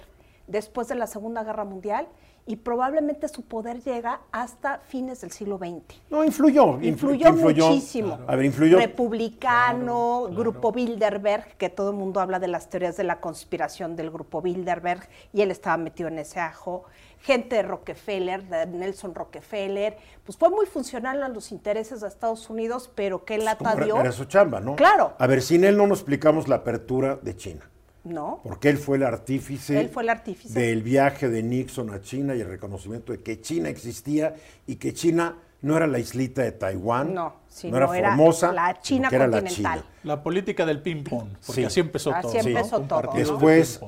[0.48, 2.08] después de la Segunda Guerra Mundial.
[2.50, 6.00] Y probablemente su poder llega hasta fines del siglo XX.
[6.10, 6.78] No, influyó.
[6.80, 7.68] influ- Influyó, influyó.
[7.68, 8.20] muchísimo.
[8.26, 8.78] A ver, influyó.
[8.78, 14.12] Republicano, Grupo Bilderberg, que todo el mundo habla de las teorías de la conspiración del
[14.12, 16.86] Grupo Bilderberg, y él estaba metido en ese ajo.
[17.20, 22.50] Gente de Rockefeller, de Nelson Rockefeller, pues fue muy funcional a los intereses de Estados
[22.50, 24.00] Unidos, pero qué lata Como era- dio.
[24.00, 24.76] Era su chamba, ¿no?
[24.78, 25.14] Claro.
[25.18, 27.70] A ver, sin él no nos explicamos la apertura de China.
[28.10, 30.60] No, Porque él fue el artífice, Él fue el artífice.
[30.60, 34.94] del viaje de Nixon a China y el reconocimiento de que China existía y que
[34.94, 38.82] China no era la islita de Taiwán, No, no, sino era era Formosa, la sino
[38.82, 39.80] China que era la continental.
[39.82, 39.92] China.
[40.04, 41.66] La política del ping-pong, porque Sí.
[41.66, 42.34] así empezó Así todo.
[42.44, 42.48] ¿no?
[42.50, 43.80] empezó todo, Después.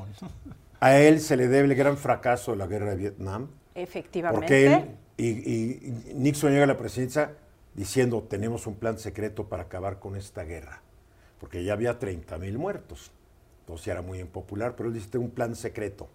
[0.82, 4.39] A él se le debe el gran fracaso de la guerra de Vietnam, efectivamente.
[4.39, 4.86] porque él
[5.17, 7.34] y, y Nixon llega a la presidencia
[7.75, 10.82] diciendo tenemos un plan secreto para acabar con esta guerra,
[11.39, 13.12] porque ya había 30 mil muertos,
[13.69, 16.10] entonces era muy impopular, pero él dice "Tengo un plan secreto.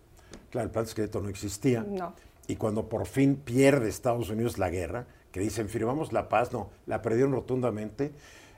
[0.50, 1.84] Claro, el plan secreto no existía.
[1.88, 2.12] No.
[2.48, 6.70] Y cuando por fin pierde Estados Unidos la guerra, que dicen firmamos la paz, no,
[6.86, 8.12] la perdieron rotundamente.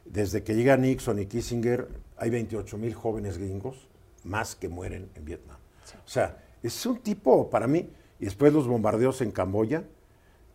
[0.06, 3.86] Desde que llega Nixon y Kissinger, hay 28 mil jóvenes gringos
[4.24, 5.58] más que mueren en Vietnam.
[6.04, 9.84] O sea, es un tipo, para mí, y después los bombardeos en Camboya,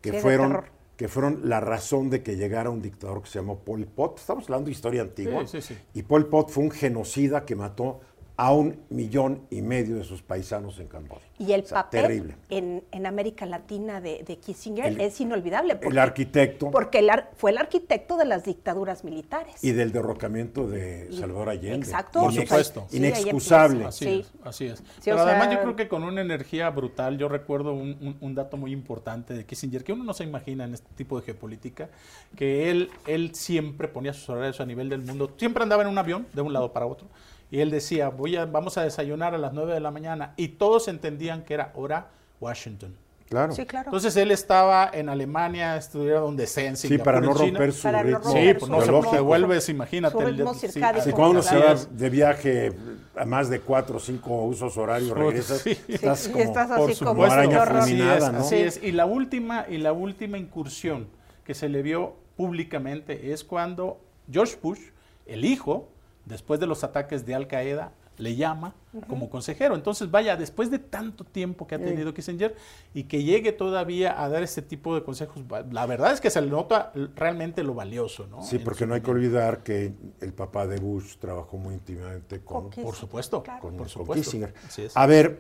[0.02, 0.64] que Sí, fueron
[1.02, 4.20] que fueron la razón de que llegara un dictador que se llamó Pol Pot.
[4.20, 5.48] Estamos hablando de historia antigua.
[5.48, 5.80] Sí, sí, sí.
[5.96, 8.02] Y Pol Pot fue un genocida que mató
[8.38, 11.22] a un millón y medio de sus paisanos en Camboya.
[11.38, 12.36] Y el O sea, papel terrible.
[12.50, 15.78] en, en América Latina de, de Kissinger El- es inolvidable.
[15.82, 16.72] el arquitecto.
[16.72, 19.64] Porque el ar- fue el arquitecto de las dictaduras militares.
[19.64, 21.86] Y del derrocamiento de Salvador Allende.
[21.86, 22.22] Exacto.
[22.22, 22.86] Por supuesto.
[22.90, 23.86] Sí, Inexcusable.
[23.86, 24.20] Así Sí.
[24.22, 24.80] es, así es.
[24.80, 28.18] Sí, Pero además sea- yo creo que con una energía brutal, yo recuerdo un, un-
[28.22, 31.26] un dato muy importante de Kissinger, que uno no se imagina en este tipo de
[31.26, 31.90] geopolítica,
[32.36, 35.98] que él, él siempre ponía sus horarios a nivel del mundo, siempre andaba en un
[35.98, 37.08] avión de un lado para otro,
[37.52, 40.48] y él decía, voy a, vamos a desayunar a las 9 de la mañana, y
[40.50, 42.08] todos entendían que era hora
[42.40, 42.96] Washington.
[43.32, 43.54] Claro.
[43.54, 43.88] Sí, claro.
[43.88, 47.46] Entonces él estaba en Alemania, estudiaba donde sea, en Sí, para no China.
[47.60, 48.30] romper su Para ritmo.
[48.30, 50.18] Sí, pues no se te vuelves, imagínate.
[50.18, 50.68] Su ritmo sí,
[51.14, 52.74] cuando uno se va de viaje
[53.16, 55.78] a más de cuatro o cinco usos horarios, regresas, sí.
[55.88, 58.40] estás Sí, y estás Por así como araña fulminada, es, ¿no?
[58.40, 58.84] así es.
[58.84, 61.08] Y la última, y la última incursión
[61.46, 63.98] que se le vio públicamente es cuando
[64.30, 64.80] George Bush,
[65.26, 65.88] el hijo,
[66.26, 68.76] después de los ataques de Al Qaeda, le llama
[69.08, 69.74] como consejero.
[69.74, 72.56] Entonces, vaya, después de tanto tiempo que ha tenido Kissinger
[72.94, 76.40] y que llegue todavía a dar este tipo de consejos, la verdad es que se
[76.42, 78.44] le nota realmente lo valioso, ¿no?
[78.44, 82.42] Sí, En porque no hay que olvidar que el papá de Bush trabajó muy íntimamente
[82.42, 82.86] con, Con Kissinger.
[82.92, 83.62] Por supuesto, Claro.
[83.62, 84.24] con, por con supuesto.
[84.24, 84.54] Kissinger.
[84.68, 84.96] Así es.
[84.96, 85.40] A ver,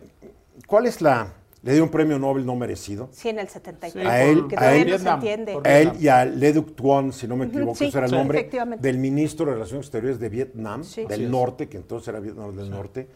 [0.65, 1.33] ¿cuál es la...
[1.63, 3.09] Le dio un premio Nobel no merecido?
[3.11, 3.93] Sí, en el 73.
[4.03, 5.59] Sí, A él- que a él- no se entiende.
[5.63, 8.11] A él y a Le Duc Thuan, si no me equivoco, sí, ese era el
[8.11, 8.87] sí, nombre efectivamente.
[8.87, 11.01] del ministro de Relaciones Exteriores de Vietnam, Sí.
[11.03, 11.29] del Así es.
[11.29, 13.07] norte, que entonces era Vietnam del norte.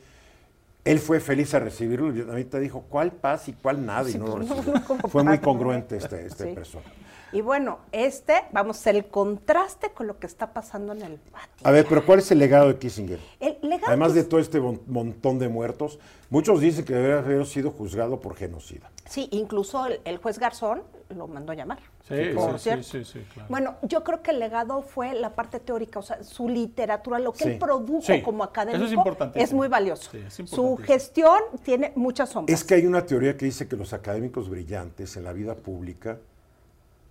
[0.83, 2.05] Él fue feliz a recibirlo.
[2.07, 4.07] El vietnamita dijo, ¿cuál paz y cuál nada?
[4.07, 5.09] Y no lo pues, recibió.
[5.09, 6.53] Fue muy congruente este, este Sí.
[6.53, 6.83] persona.
[7.31, 11.61] Y bueno, este, vamos, el contraste con lo que está pasando en el Vaticano.
[11.63, 13.19] A ver, pero ¿cuál es el legado de Kissinger?
[13.39, 17.45] El legado Además de todo este mon- montón de muertos, muchos dicen que debería haber
[17.45, 18.89] sido juzgado por genocida.
[19.09, 21.79] Sí, incluso el, el juez Garzón lo mandó llamar.
[22.07, 22.83] Sí, por sí, sí, cierto.
[22.83, 23.49] sí, sí, claro.
[23.49, 27.33] Bueno, yo creo que el legado fue la parte teórica, o sea, su literatura, lo
[27.33, 27.49] que Sí.
[27.51, 29.43] él produjo Sí, como académico eso es importantísimo.
[29.43, 30.09] es muy valioso.
[30.11, 32.59] Sí, es su gestión tiene muchas sombras.
[32.59, 36.19] Es que hay una teoría que dice que los académicos brillantes en la vida pública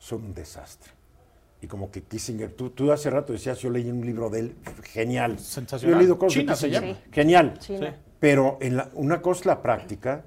[0.04, 0.92] son un desastre.
[1.62, 4.56] Y como que Kissinger, tú, tú hace rato decías, yo leí un libro de él,
[4.82, 5.38] genial.
[5.38, 5.92] Sensacional.
[5.94, 7.06] Yo he leído cosas de China se Kissinger, llama.
[7.10, 7.54] Genial.
[7.58, 7.82] Sí, Sí.
[7.82, 7.88] no.
[8.20, 10.24] Pero en la- una cosa es la práctica,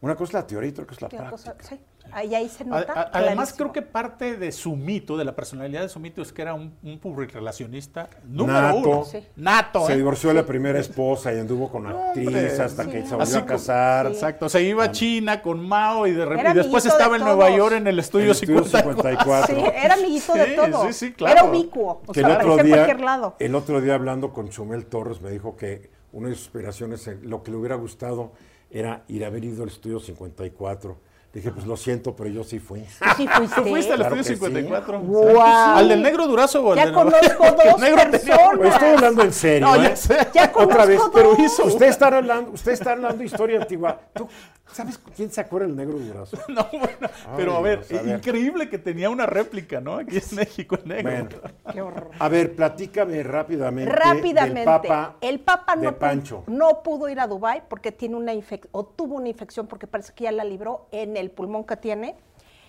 [0.00, 1.30] una cosa es la teoría y otra cosa es la práctica.
[1.52, 1.78] cosa, sí.
[2.12, 2.92] Ahí, ahí se nota.
[2.92, 6.32] a- además, creo que parte de su mito, de la personalidad de su mito, es
[6.32, 8.78] que era un, un publirelacionista número Nato.
[8.78, 9.04] uno.
[9.04, 9.24] Sí.
[9.36, 9.86] Nato.
[9.86, 9.96] Se ¿eh?
[9.96, 12.90] divorció de la primera esposa y anduvo con actrices hasta sí.
[12.90, 14.06] que se Así volvió a casar.
[14.06, 14.48] Exacto.
[14.48, 17.50] Se iba a China con Mao y, de y después de estaba en Nueva.
[17.50, 19.54] York en el estudio el estudio 54.
[19.54, 19.54] 54.
[19.56, 20.86] Sí, era amiguito de Sí, todo.
[20.86, 21.32] sí, sí, claro.
[21.38, 22.02] Era ubicuo.
[22.06, 23.36] O que sea, el otro día, cualquier lado.
[23.38, 27.18] el otro día hablando con Chumel Torres me dijo que una de sus aspiraciones, eh,
[27.22, 28.32] lo que le hubiera gustado
[28.70, 30.98] era ir a haber ido al estudio 54.
[31.32, 32.80] Dije, pues lo siento, pero yo sí fui.
[33.16, 33.54] Sí, fuiste.
[33.62, 34.34] ¿Tú fuiste al Claro estudio que sí.
[34.34, 35.00] 54?
[35.00, 35.76] Guau.
[35.76, 38.56] ¿Al del negro durazo o al Ya del conozco dos negro tenía- personas.
[38.58, 39.68] Pues estoy hablando en serio.
[39.68, 39.82] No, ¿eh?
[39.90, 40.16] ya sé.
[40.34, 41.10] Ya Otra conozco vez, dos.
[41.14, 41.64] pero hizo.
[41.66, 44.00] Usted está hablando, usted está hablando historia antigua.
[44.12, 44.28] ¿Tú
[44.72, 46.36] sabes quién se acuerda del negro durazo?
[46.48, 48.16] No, bueno, pero a ver, Dios, a ver.
[48.16, 49.96] increíble que tenía una réplica, ¿no?
[49.98, 51.10] Aquí en México, el negro.
[51.10, 51.28] Bueno.
[51.72, 52.10] Qué horror.
[52.18, 53.92] A ver, platícame rápidamente.
[53.92, 56.42] Rápidamente, Del Papa, el Papa de no, Pancho.
[56.48, 60.12] no pudo ir a Dubái porque tiene una infección, o tuvo una infección porque parece
[60.12, 62.16] que ya la libró en el pulmón que tiene.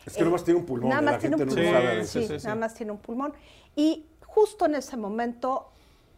[0.05, 0.89] Es que nomás tiene un pulmón.
[0.89, 1.05] Nada ¿eh?
[1.05, 1.73] más la tiene un gente pulmón.
[1.73, 2.11] sabe Sí, veces.
[2.11, 2.45] sí, sí, sí.
[2.47, 3.33] nada más tiene un pulmón.
[3.75, 5.69] Y justo en ese momento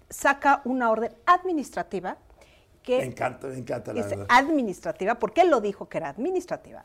[0.09, 2.17] saca una orden administrativa
[2.81, 4.25] que Me encanta, me encanta la es verdad.
[4.29, 6.83] administrativa, porque él lo dijo que era administrativa,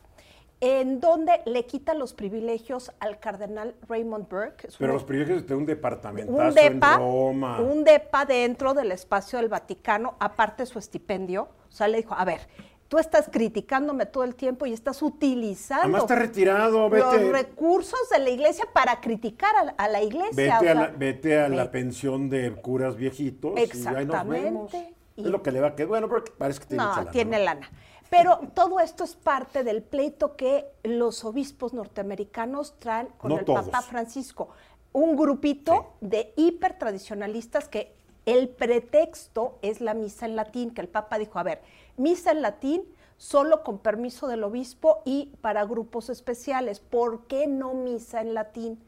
[0.60, 4.68] en donde le quita los privilegios al cardenal Raymond Burke.
[4.68, 7.60] es Pero los privilegios de un departamentazo un depa, en Roma.
[7.60, 11.48] un depa dentro del espacio del Vaticano, aparte de su estipendio.
[11.68, 12.40] O sea, le dijo, a ver,
[12.88, 18.00] tú estás criticándome todo el tiempo y estás utilizando Además está retirado, los vete, recursos
[18.10, 20.58] de la iglesia para criticar a la, a la iglesia.
[20.58, 24.74] vete, o a la, vete a la pensión de curas viejitos y ahí nos vemos.
[24.74, 24.94] Exactamente.
[25.16, 25.88] Es Y- lo que le va a quedar.
[25.88, 27.70] Bueno, porque parece que tiene no, lana, tiene lana.
[28.10, 33.44] Pero todo esto es parte del pleito que los obispos norteamericanos traen con No el
[33.44, 33.66] todos.
[33.66, 34.48] Papa Francisco.
[34.92, 41.18] Un grupito de hipertradicionalistas que el pretexto es la misa en latín, que el Papa
[41.18, 41.60] dijo, a ver,
[41.98, 42.82] misa en latín
[43.16, 46.80] solo con permiso del obispo y para grupos especiales.
[46.80, 48.78] ¿Por qué no misa en latín?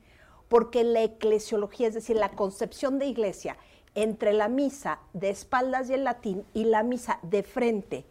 [0.49, 3.57] Porque la eclesiología, es decir, la concepción de iglesia
[3.95, 8.07] entre la misa de espaldas y el latín y la misa de frente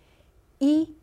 [0.60, 0.98] y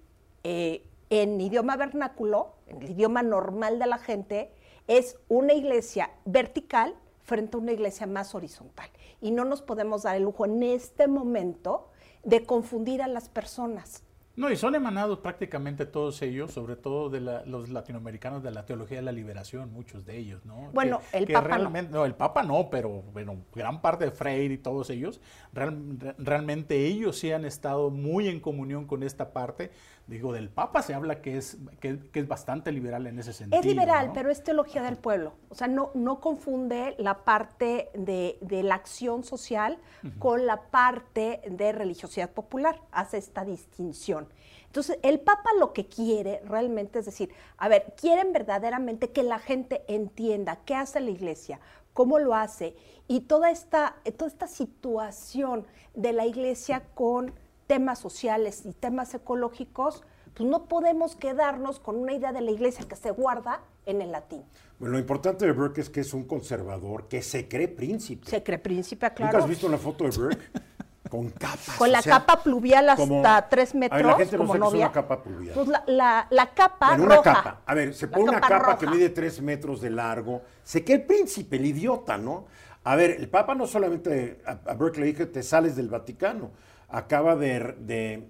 [0.45, 4.51] eh, en idioma vernáculo, en el idioma normal de la gente,
[4.87, 8.89] es una iglesia vertical frente a una iglesia más horizontal.
[9.21, 11.89] Y no nos podemos dar el lujo en este momento
[12.27, 14.03] de confundir a las personas.
[14.35, 18.67] No, y son emanados prácticamente todos ellos, sobre todo de la- los latinoamericanos de la
[18.67, 20.71] teología de la liberación, muchos de ellos, ¿no?
[20.75, 21.71] Bueno, el Papa no.
[21.91, 22.05] no.
[22.05, 25.23] el Papa no, pero bueno, gran parte de Freire y todos ellos,
[25.55, 29.71] real- re- realmente ellos sí han estado muy en comunión con esta parte.
[30.07, 33.61] Digo, del Papa se habla que es, que, que es bastante liberal en ese sentido.
[33.61, 34.13] Es liberal, ¿no?
[34.13, 35.35] pero es teología del pueblo.
[35.49, 39.79] O sea, no, no confunde la parte de, de la acción social
[40.21, 42.81] con la parte de religiosidad popular.
[42.93, 44.29] Hace esta distinción.
[44.67, 49.41] Entonces, el Papa lo que quiere realmente es decir, a ver, quieren verdaderamente que la
[49.41, 51.59] gente entienda qué hace la iglesia,
[51.95, 52.77] cómo lo hace
[53.09, 57.33] y toda esta, toda esta situación de la iglesia con
[57.67, 60.03] temas sociales y temas ecológicos
[60.35, 64.13] pues no podemos quedarnos con una idea de la iglesia que se guarda en el
[64.13, 64.43] latín.
[64.79, 68.29] Bueno, lo importante de Burke es que es un conservador que se cree príncipe.
[68.29, 69.33] Se cree príncipe, claro.
[69.33, 70.45] ¿Nunca has visto una foto de Burke?
[71.09, 71.77] Con capas.
[71.79, 74.39] Con la o sea, capa pluvial hasta como- tres A ver, metros, la gente no
[74.47, 75.55] como sabe qué es una capa pluvial.
[75.55, 77.61] Pues la, la- la capa Bueno, una capa.
[77.65, 80.43] A ver, se La pone una capa que mide tres metros de largo.
[80.65, 82.45] Se cree el príncipe, el idiota, ¿no?
[82.85, 86.51] A ver, el Papa no solamente a, a Burke le dijo te sales del Vaticano.
[86.89, 88.29] Acaba de, de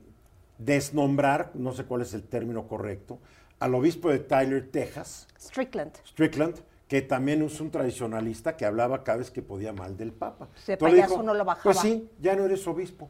[0.58, 3.18] desnombrar, no sé cuál es el término correcto,
[3.58, 5.92] al obispo de Tyler, Texas, Strickland.
[6.04, 6.56] Strickland,
[6.88, 10.48] que también es un tradicionalista que hablaba cada vez que podía mal del Papa.
[10.56, 11.64] Ese Entonces payaso no lo bajaba.
[11.64, 13.08] Pues sí, ya no eres obispo.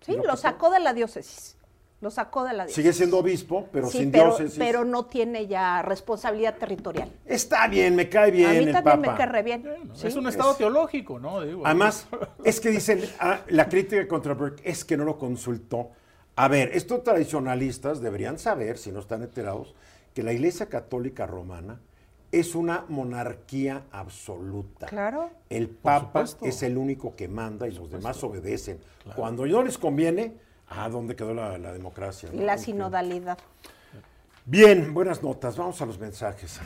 [0.00, 1.56] Sí, lo sacó de la diócesis.
[2.02, 2.74] Lo sacó de la diócesis.
[2.74, 4.58] Sigue siendo obispo, pero Sí, sin pero, diócesis.
[4.58, 7.10] pero no tiene ya responsabilidad territorial.
[7.24, 9.12] Está bien, me cae bien a mí el también Papa.
[9.12, 9.62] me cae re bien.
[9.62, 10.08] Bueno, Sí.
[10.08, 11.40] Es un estado teológico, ¿no?
[11.42, 12.08] Digo, Además,
[12.44, 15.90] es que dicen, ah, la crítica contra Burke es que no lo consultó.
[16.34, 19.74] A ver, estos tradicionalistas deberían saber, si no están enterados,
[20.12, 21.80] que la Iglesia Católica Romana
[22.32, 24.86] es una monarquía absoluta.
[24.86, 25.30] Claro.
[25.50, 28.80] El Papa es el único que manda y los demás obedecen.
[29.14, 30.32] Cuando no les conviene,
[30.76, 32.28] ah, ¿dónde quedó la, la democracia?
[32.32, 33.38] Y la sinodalidad.
[34.44, 35.56] Bien, buenas notas.
[35.56, 36.60] Vamos a los mensajes.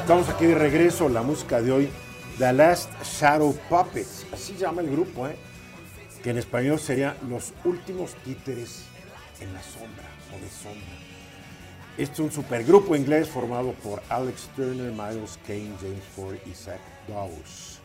[0.00, 1.08] Estamos aquí de regreso.
[1.08, 1.90] La música de hoy,
[2.38, 4.26] The Last Shadow Puppets.
[4.32, 5.36] Así llama el grupo, ¿eh?
[6.22, 8.84] Que en español sería Los últimos títeres
[9.40, 10.96] en la sombra o de sombra.
[11.98, 16.80] Este es un supergrupo inglés formado por Alex Turner, Miles Kane, James Ford y Zach
[17.06, 17.80] Dawes.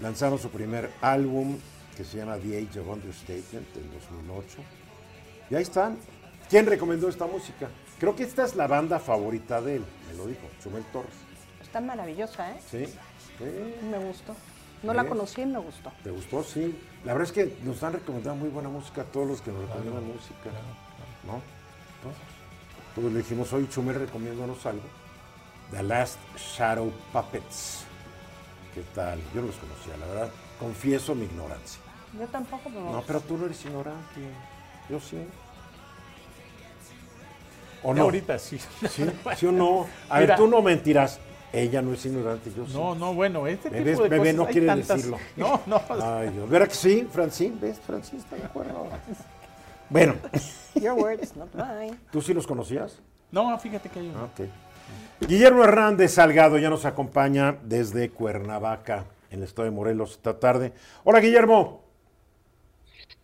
[0.00, 1.58] Lanzaron su primer álbum
[2.00, 4.58] que se llama The Age of Understatement en 2008.
[5.50, 5.98] Y ahí están.
[6.48, 7.68] ¿Quién recomendó esta música?
[7.98, 11.12] Creo que esta es la banda favorita de él, me lo dijo, Chumel Torres.
[11.60, 12.60] Está maravillosa, ¿eh?
[12.70, 12.86] ¿Sí?
[12.86, 13.84] Sí.
[13.90, 14.34] Me gustó.
[14.82, 15.92] No la conocí y me gustó.
[16.02, 16.42] ¿Te gustó?
[16.42, 16.74] Sí.
[17.04, 19.60] La verdad es que nos han recomendado muy buena música a todos los que nos
[19.60, 20.50] recomiendan música.
[21.26, 21.42] ¿No?
[22.02, 22.16] Todos.
[22.94, 24.88] Todos le dijimos, hoy Chumel, recomiéndanos algo.
[25.70, 27.84] The Last Shadow Puppets.
[28.74, 29.18] ¿Qué tal?
[29.34, 30.30] Yo no los conocía, la verdad.
[30.58, 31.89] Confieso mi ignorancia.
[32.18, 34.20] Yo tampoco me No, pero tú no eres ignorante.
[34.88, 35.18] Yo sí.
[37.82, 38.02] ¿O no.
[38.02, 38.58] ahorita sí.
[38.88, 39.06] ¿Sí?
[39.36, 39.86] ¿Sí o no?
[40.08, 40.26] A Mira.
[40.34, 41.18] ver, tú no mentirás.
[41.52, 42.72] Ella no es ignorante, yo sí.
[42.74, 45.18] No, no, bueno, este Bebé, tipo de bebé cosas no quiere tantas- decirlo.
[45.36, 45.80] No, no.
[46.00, 46.48] Ay, Dios.
[46.48, 47.56] ¿Verdad que sí, Francine?
[47.60, 47.80] ¿Ves?
[47.80, 48.86] Francine está de acuerdo.
[49.88, 50.14] Bueno,
[50.80, 51.96] Your words, not mine.
[52.12, 53.00] ¿tú sí los conocías?
[53.32, 54.46] No, fíjate que hay un- Ah, Ok.
[55.26, 60.72] Guillermo Hernández Salgado ya nos acompaña desde Cuernavaca, en el estado de Morelos, esta tarde.
[61.04, 61.82] Hola, Guillermo.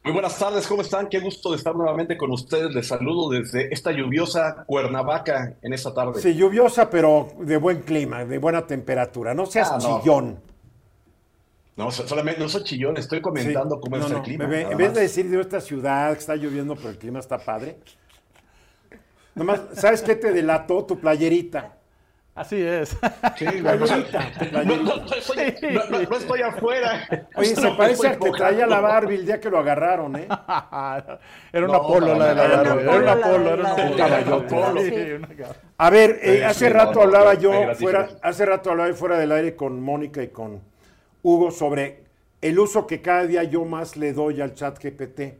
[0.07, 1.09] Muy buenas tardes, ¿cómo están?
[1.09, 2.73] Qué gusto de estar nuevamente con ustedes.
[2.73, 6.21] Les saludo desde esta lluviosa Cuernavaca en esta tarde.
[6.23, 9.35] Sí, lluviosa, pero de buen clima, de buena temperatura.
[9.35, 10.01] No seas Ah, no.
[10.01, 10.41] chillón.
[11.75, 13.81] No, so- solamente no soy chillón, estoy comentando Sí.
[13.83, 14.47] cómo No, es el clima.
[14.47, 17.39] bebé, en vez de decir de esta ciudad que está lloviendo, pero el clima está
[17.39, 17.77] padre.
[19.35, 21.79] Nomás, ¿sabes qué te delató tu playerita?
[22.37, 22.91] Así es.
[23.37, 27.09] Sí, no, no, Playerita, no, no, no estoy, no, no, no estoy afuera.
[27.35, 28.81] Oye, se parece al que traía la.
[28.81, 30.29] Barbie el día que lo agarraron, ¿eh?
[31.53, 32.63] era una No, polo la de la.
[32.63, 32.83] Barbie.
[32.83, 35.21] Era una polo, era la la caballote.
[35.79, 39.81] A ver, eh, hace rato hablaba yo fuera, hace rato hablaba fuera del aire con
[39.81, 40.61] Mónica y con
[41.23, 42.05] Hugo sobre
[42.43, 45.39] el uso que cada día yo más le doy al chat GPT.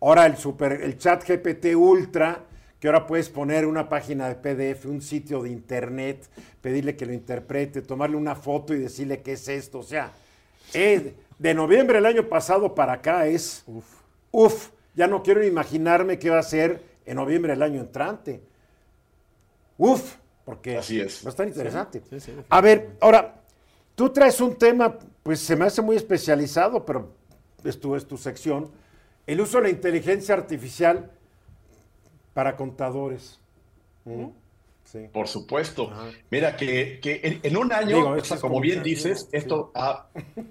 [0.00, 2.40] Ahora el super, el chat GPT Ultra,
[2.84, 6.28] que ahora puedes poner una página de PDF, un sitio de internet,
[6.60, 9.78] pedirle que lo interprete, tomarle una foto y decirle qué es esto.
[9.78, 10.12] O sea,
[10.74, 13.64] eh, de noviembre del año pasado para acá es
[14.30, 18.42] uf, ya no quiero imaginarme qué va a ser en noviembre del año entrante.
[19.78, 21.24] Uf, porque Así es.
[21.24, 22.02] va a estar interesante.
[22.10, 23.36] sí, sí, a ver, ahora,
[23.94, 27.14] tú traes un tema, pues se me hace muy especializado, pero
[27.64, 28.70] es tu, es tu sección,
[29.26, 31.10] el uso de la inteligencia artificial
[32.34, 33.38] para contadores.
[34.04, 34.26] Mm,
[34.86, 34.98] Sí.
[35.10, 35.90] Por supuesto.
[36.30, 39.22] Mira, que, que en, en un año, Digo, o eso sea, es como bien dices,
[39.22, 39.28] sí.
[39.32, 40.08] esto ha,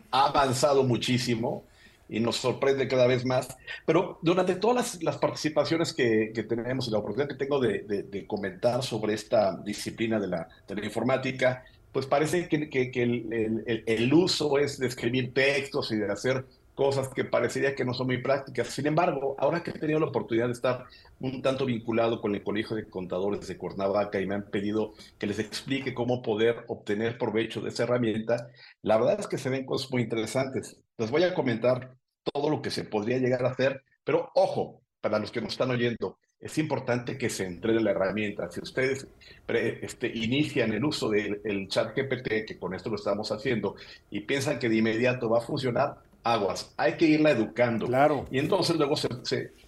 [0.09, 1.63] ha avanzado muchísimo
[2.09, 3.55] y nos sorprende cada vez más.
[3.85, 7.83] Pero durante todas las, las participaciones que, que tenemos y la oportunidad que tengo de,
[7.83, 12.89] de- de comentar sobre esta disciplina de la, de la informática, pues parece que, que-
[12.89, 16.43] que el, el- el- el uso es de escribir textos y de hacer
[16.75, 18.67] cosas que parecería que no son muy prácticas.
[18.67, 20.85] Sin embargo, ahora que he tenido la oportunidad de estar
[21.19, 25.27] un tanto vinculado con el Colegio de Contadores de Cuernavaca y me han pedido que
[25.27, 28.49] les explique cómo poder obtener provecho de esa herramienta,
[28.81, 30.79] la verdad es que se ven cosas muy interesantes.
[30.97, 31.95] Les voy a comentar
[32.33, 35.71] todo lo que se podría llegar a hacer, pero ojo, para los que nos están
[35.71, 38.49] oyendo, es importante que se entrene la herramienta.
[38.49, 39.07] Si ustedes
[39.45, 43.75] pre- este, inician el uso del el chat GPT, que con esto lo estamos haciendo,
[44.09, 47.87] y piensan que de inmediato va a funcionar, aguas, hay que irla educando.
[47.87, 48.25] Claro.
[48.31, 49.09] Y entonces luego se,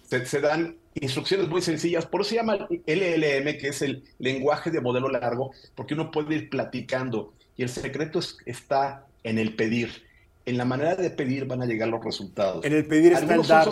[0.06, 4.80] se, dan instrucciones muy sencillas, por eso se llama LLM, que es el lenguaje de
[4.80, 7.32] modelo largo, porque uno puede ir platicando.
[7.56, 10.04] Y el secreto está en el pedir.
[10.44, 12.64] En la manera de pedir van a llegar los resultados.
[12.64, 13.68] En el pedir está el dar.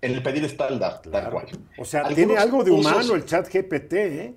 [0.00, 1.46] en el pedir está el dar, tal cual.
[1.78, 4.34] O sea, tiene algo de humano el chat GPT, ¿eh?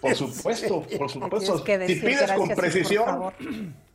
[0.00, 1.64] Por supuesto, por supuesto.
[1.86, 3.32] si pides con precisión,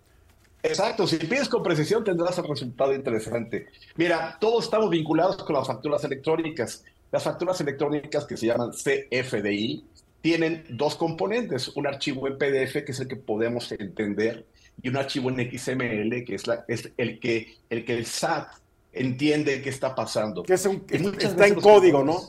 [0.63, 3.67] Exacto, si pides con precisión tendrás el resultado interesante.
[3.95, 6.83] Mira, todos estamos vinculados con las facturas electrónicas.
[7.11, 9.83] Las facturas electrónicas que se llaman CFDI
[10.21, 14.45] tienen dos componentes, un archivo en PDF que es el que podemos entender
[14.81, 18.47] y un archivo en XML que es, la, es el, que, el que el SAT
[18.93, 20.43] entiende qué está pasando.
[20.43, 20.85] Que es un,
[21.19, 22.19] está en código, ¿no?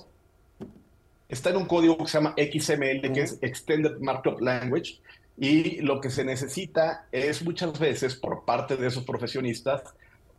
[1.28, 5.00] Está en un código que se llama XML, que es Extended Markup Language,
[5.42, 9.82] y lo que se necesita es muchas veces por parte de esos profesionistas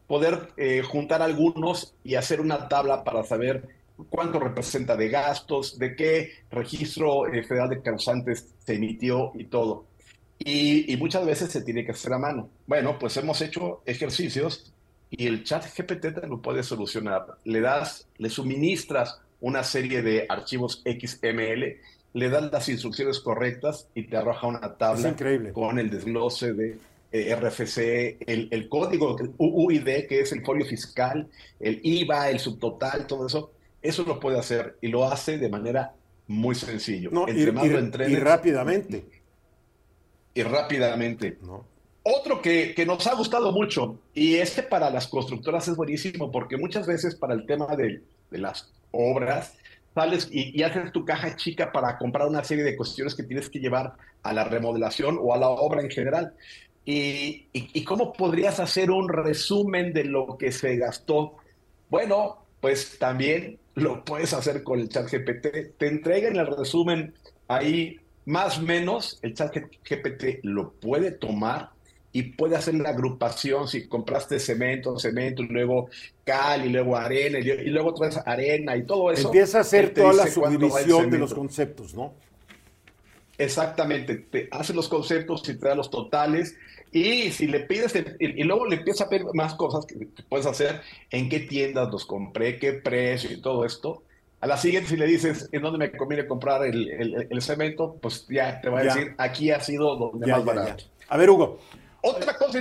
[0.07, 3.67] poder eh, juntar algunos y hacer una tabla para saber
[4.09, 9.83] cuánto representa de gastos, de qué registro eh, federal de causantes se emitió y todo.
[10.39, 12.49] Y, muchas veces se tiene que hacer a mano.
[12.65, 14.71] Bueno, pues hemos hecho ejercicios
[15.09, 17.25] y el chat GPT te lo puede solucionar.
[17.43, 21.77] Le das, le suministras una serie de archivos XML
[22.13, 25.15] le dan las instrucciones correctas y te arroja una tabla
[25.53, 26.77] con el desglose de
[27.11, 31.27] eh, RFC, el, el, código UID, que es el folio fiscal,
[31.59, 33.51] el IVA, el subtotal, todo eso.
[33.81, 35.93] Eso lo puede hacer y lo hace de manera
[36.27, 37.09] muy sencillo.
[37.11, 39.05] No, y, rápidamente.
[40.33, 41.37] Y rápidamente.
[42.01, 46.57] Otro que, que, nos ha gustado mucho, y este para las constructoras es buenísimo, porque
[46.57, 48.01] muchas veces para el tema de,
[48.31, 49.53] de las obras,
[49.93, 53.59] sales y, haces tu caja chica para comprar una serie de cuestiones que tienes que
[53.59, 56.33] llevar a la remodelación o a la obra en general.
[56.85, 61.37] Y, y, cómo podrías hacer un resumen de lo que se gastó?
[61.89, 65.77] Bueno, pues también lo puedes hacer con el chat GPT.
[65.77, 67.13] Te entregan el resumen
[67.47, 71.71] ahí más o menos, el chat GPT lo puede tomar
[72.15, 75.89] y puede hacer la agrupación si compraste cemento, cemento, y luego
[76.23, 79.27] cal y luego arena y, luego traes arena y todo eso.
[79.27, 82.13] Empieza a hacer toda la subdivisión de los conceptos, ¿no?
[83.35, 86.55] Exactamente, te hace los conceptos y te da los totales
[86.91, 90.81] y si le pides, y, luego le empieza a pedir más cosas que puedes hacer,
[91.09, 94.03] en qué tiendas los compré, qué precio y todo esto.
[94.39, 98.61] A la siguiente, si le dices en dónde me conviene comprar el, cemento, pues ya
[98.61, 100.83] te va a decir, aquí ha sido donde más barato.
[101.07, 101.59] A ver, Hugo,
[102.03, 102.59] otra cosa.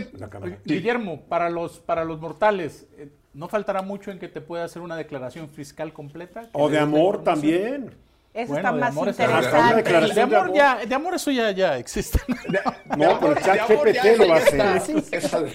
[0.64, 4.80] Guillermo, para los, para los mortales, eh, ¿no faltará mucho en que te pueda hacer
[4.82, 6.48] una declaración fiscal completa?
[6.52, 7.94] O de amor también.
[8.32, 9.82] Eso está más interesante.
[10.14, 12.18] De, amor, ya, de amor eso ya, ya existe.
[12.96, 15.52] no, pero el chat GPT lo va a hacer.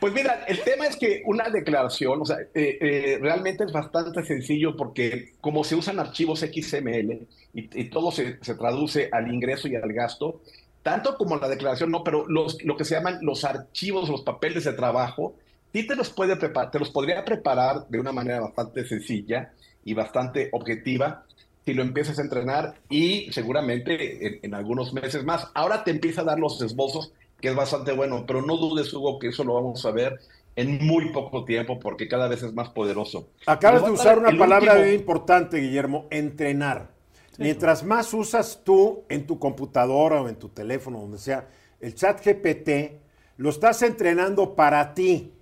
[0.00, 4.24] Pues mira, el tema es que una declaración, o sea, eh, eh, realmente es bastante
[4.24, 9.76] sencillo porque como se usan archivos XML y, todo se, se, traduce al ingreso y
[9.76, 10.40] al gasto,
[10.82, 14.64] tanto como la declaración, no, pero los, lo que se llaman los archivos, los papeles
[14.64, 15.34] de trabajo,
[15.72, 19.52] sí te los, puede preparar, te los podría preparar de una manera bastante sencilla
[19.84, 21.24] y bastante objetiva
[21.64, 25.48] si lo empiezas a entrenar y seguramente en, algunos meses más.
[25.54, 29.18] Ahora te empieza a dar los esbozos, que es bastante bueno, pero no dudes, Hugo,
[29.18, 30.18] que eso lo vamos a ver
[30.56, 33.28] en muy poco tiempo porque cada vez es más poderoso.
[33.46, 36.97] Acabas de usar una palabra importante, Guillermo, entrenar.
[37.38, 41.46] Mientras más usas tú en tu computadora o en tu teléfono, donde sea,
[41.80, 43.00] el chat GPT,
[43.36, 45.32] lo estás entrenando para ti.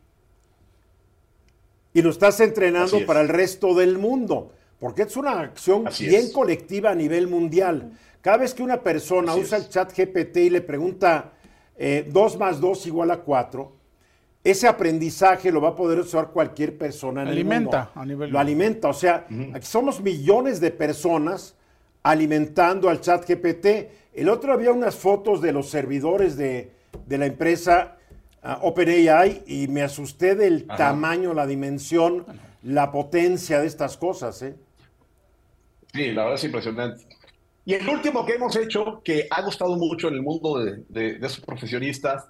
[1.95, 4.53] Y lo estás entrenando para el resto del mundo.
[4.79, 7.93] Porque es una acción bien colectiva a nivel mundial.
[8.21, 11.33] Cada vez que una persona usa el chat GPT y le pregunta
[11.79, 13.73] 2 eh, más 2 igual a 4,
[14.45, 18.27] ese aprendizaje lo va a poder usar cualquier persona en alimenta, el mundo.
[18.27, 18.89] lo alimenta.
[18.89, 21.57] O sea, aquí somos millones de personas
[22.07, 23.67] alimentando al chat GPT.
[24.15, 26.71] El otro había unas fotos de los servidores de,
[27.09, 27.99] la empresa
[28.45, 32.25] uh, OpenAI y me asusté del tamaño, la dimensión,
[32.63, 34.41] la potencia de estas cosas.
[34.43, 34.55] ¿eh?
[35.93, 37.05] Sí, la verdad es impresionante.
[37.65, 41.27] Y el último que hemos hecho, que ha gustado mucho en el mundo de, de,
[41.27, 42.27] esos profesionistas,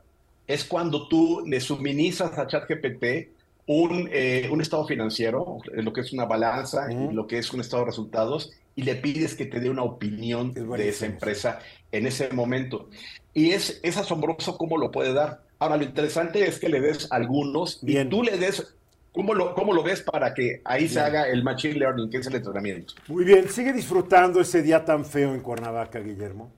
[0.46, 3.35] es cuando tú le suministras a ChatGPT
[3.66, 7.82] un, eh, un estado financiero, lo que es una balanza, lo que es un estado
[7.82, 11.58] de resultados, y le pides que te dé una opinión de esa empresa
[11.90, 12.88] en ese momento.
[13.34, 15.42] Y es, es asombroso cómo lo puede dar.
[15.58, 18.76] Ahora, lo interesante es que le des algunos y tú le des
[19.16, 22.26] ¿Cómo lo, ¿Cómo lo, ves para que ahí se haga el machine learning, que es
[22.26, 22.92] el entrenamiento?
[23.08, 26.50] Muy bien, sigue disfrutando ese día tan feo en Cuernavaca, Guillermo.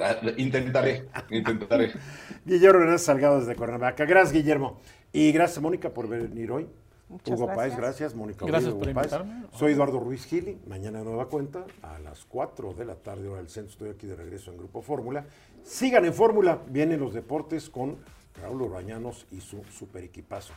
[0.00, 1.92] Ah, Intentaré, intentaré.
[2.46, 4.06] Guillermo Hernández Salgado desde Cuernavaca.
[4.06, 4.80] Gracias, Guillermo.
[5.12, 6.66] Y gracias, Mónica, por venir hoy.
[7.08, 7.56] Muchas Hugo gracias.
[7.56, 8.14] Páez, gracias.
[8.14, 9.12] Mónica Gracias Oviedo, por Páez.
[9.12, 9.46] invitarme.
[9.56, 10.58] Soy Eduardo Ruiz Gili.
[10.66, 13.72] Mañana nueva cuenta a las 4 de la tarde, hora del centro.
[13.72, 15.24] Estoy aquí de regreso en Grupo Fórmula.
[15.64, 16.60] Sigan en Fórmula.
[16.68, 17.96] Vienen los deportes con
[18.42, 20.52] Raúl Urbañanos y su super equipazo.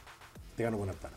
[0.57, 1.15] Tengan una buena tarde.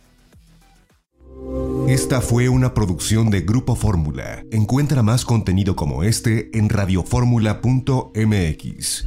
[1.88, 4.44] Esta fue una producción de Grupo Fórmula.
[4.52, 9.06] Encuentra más contenido como este en radioformula.mx.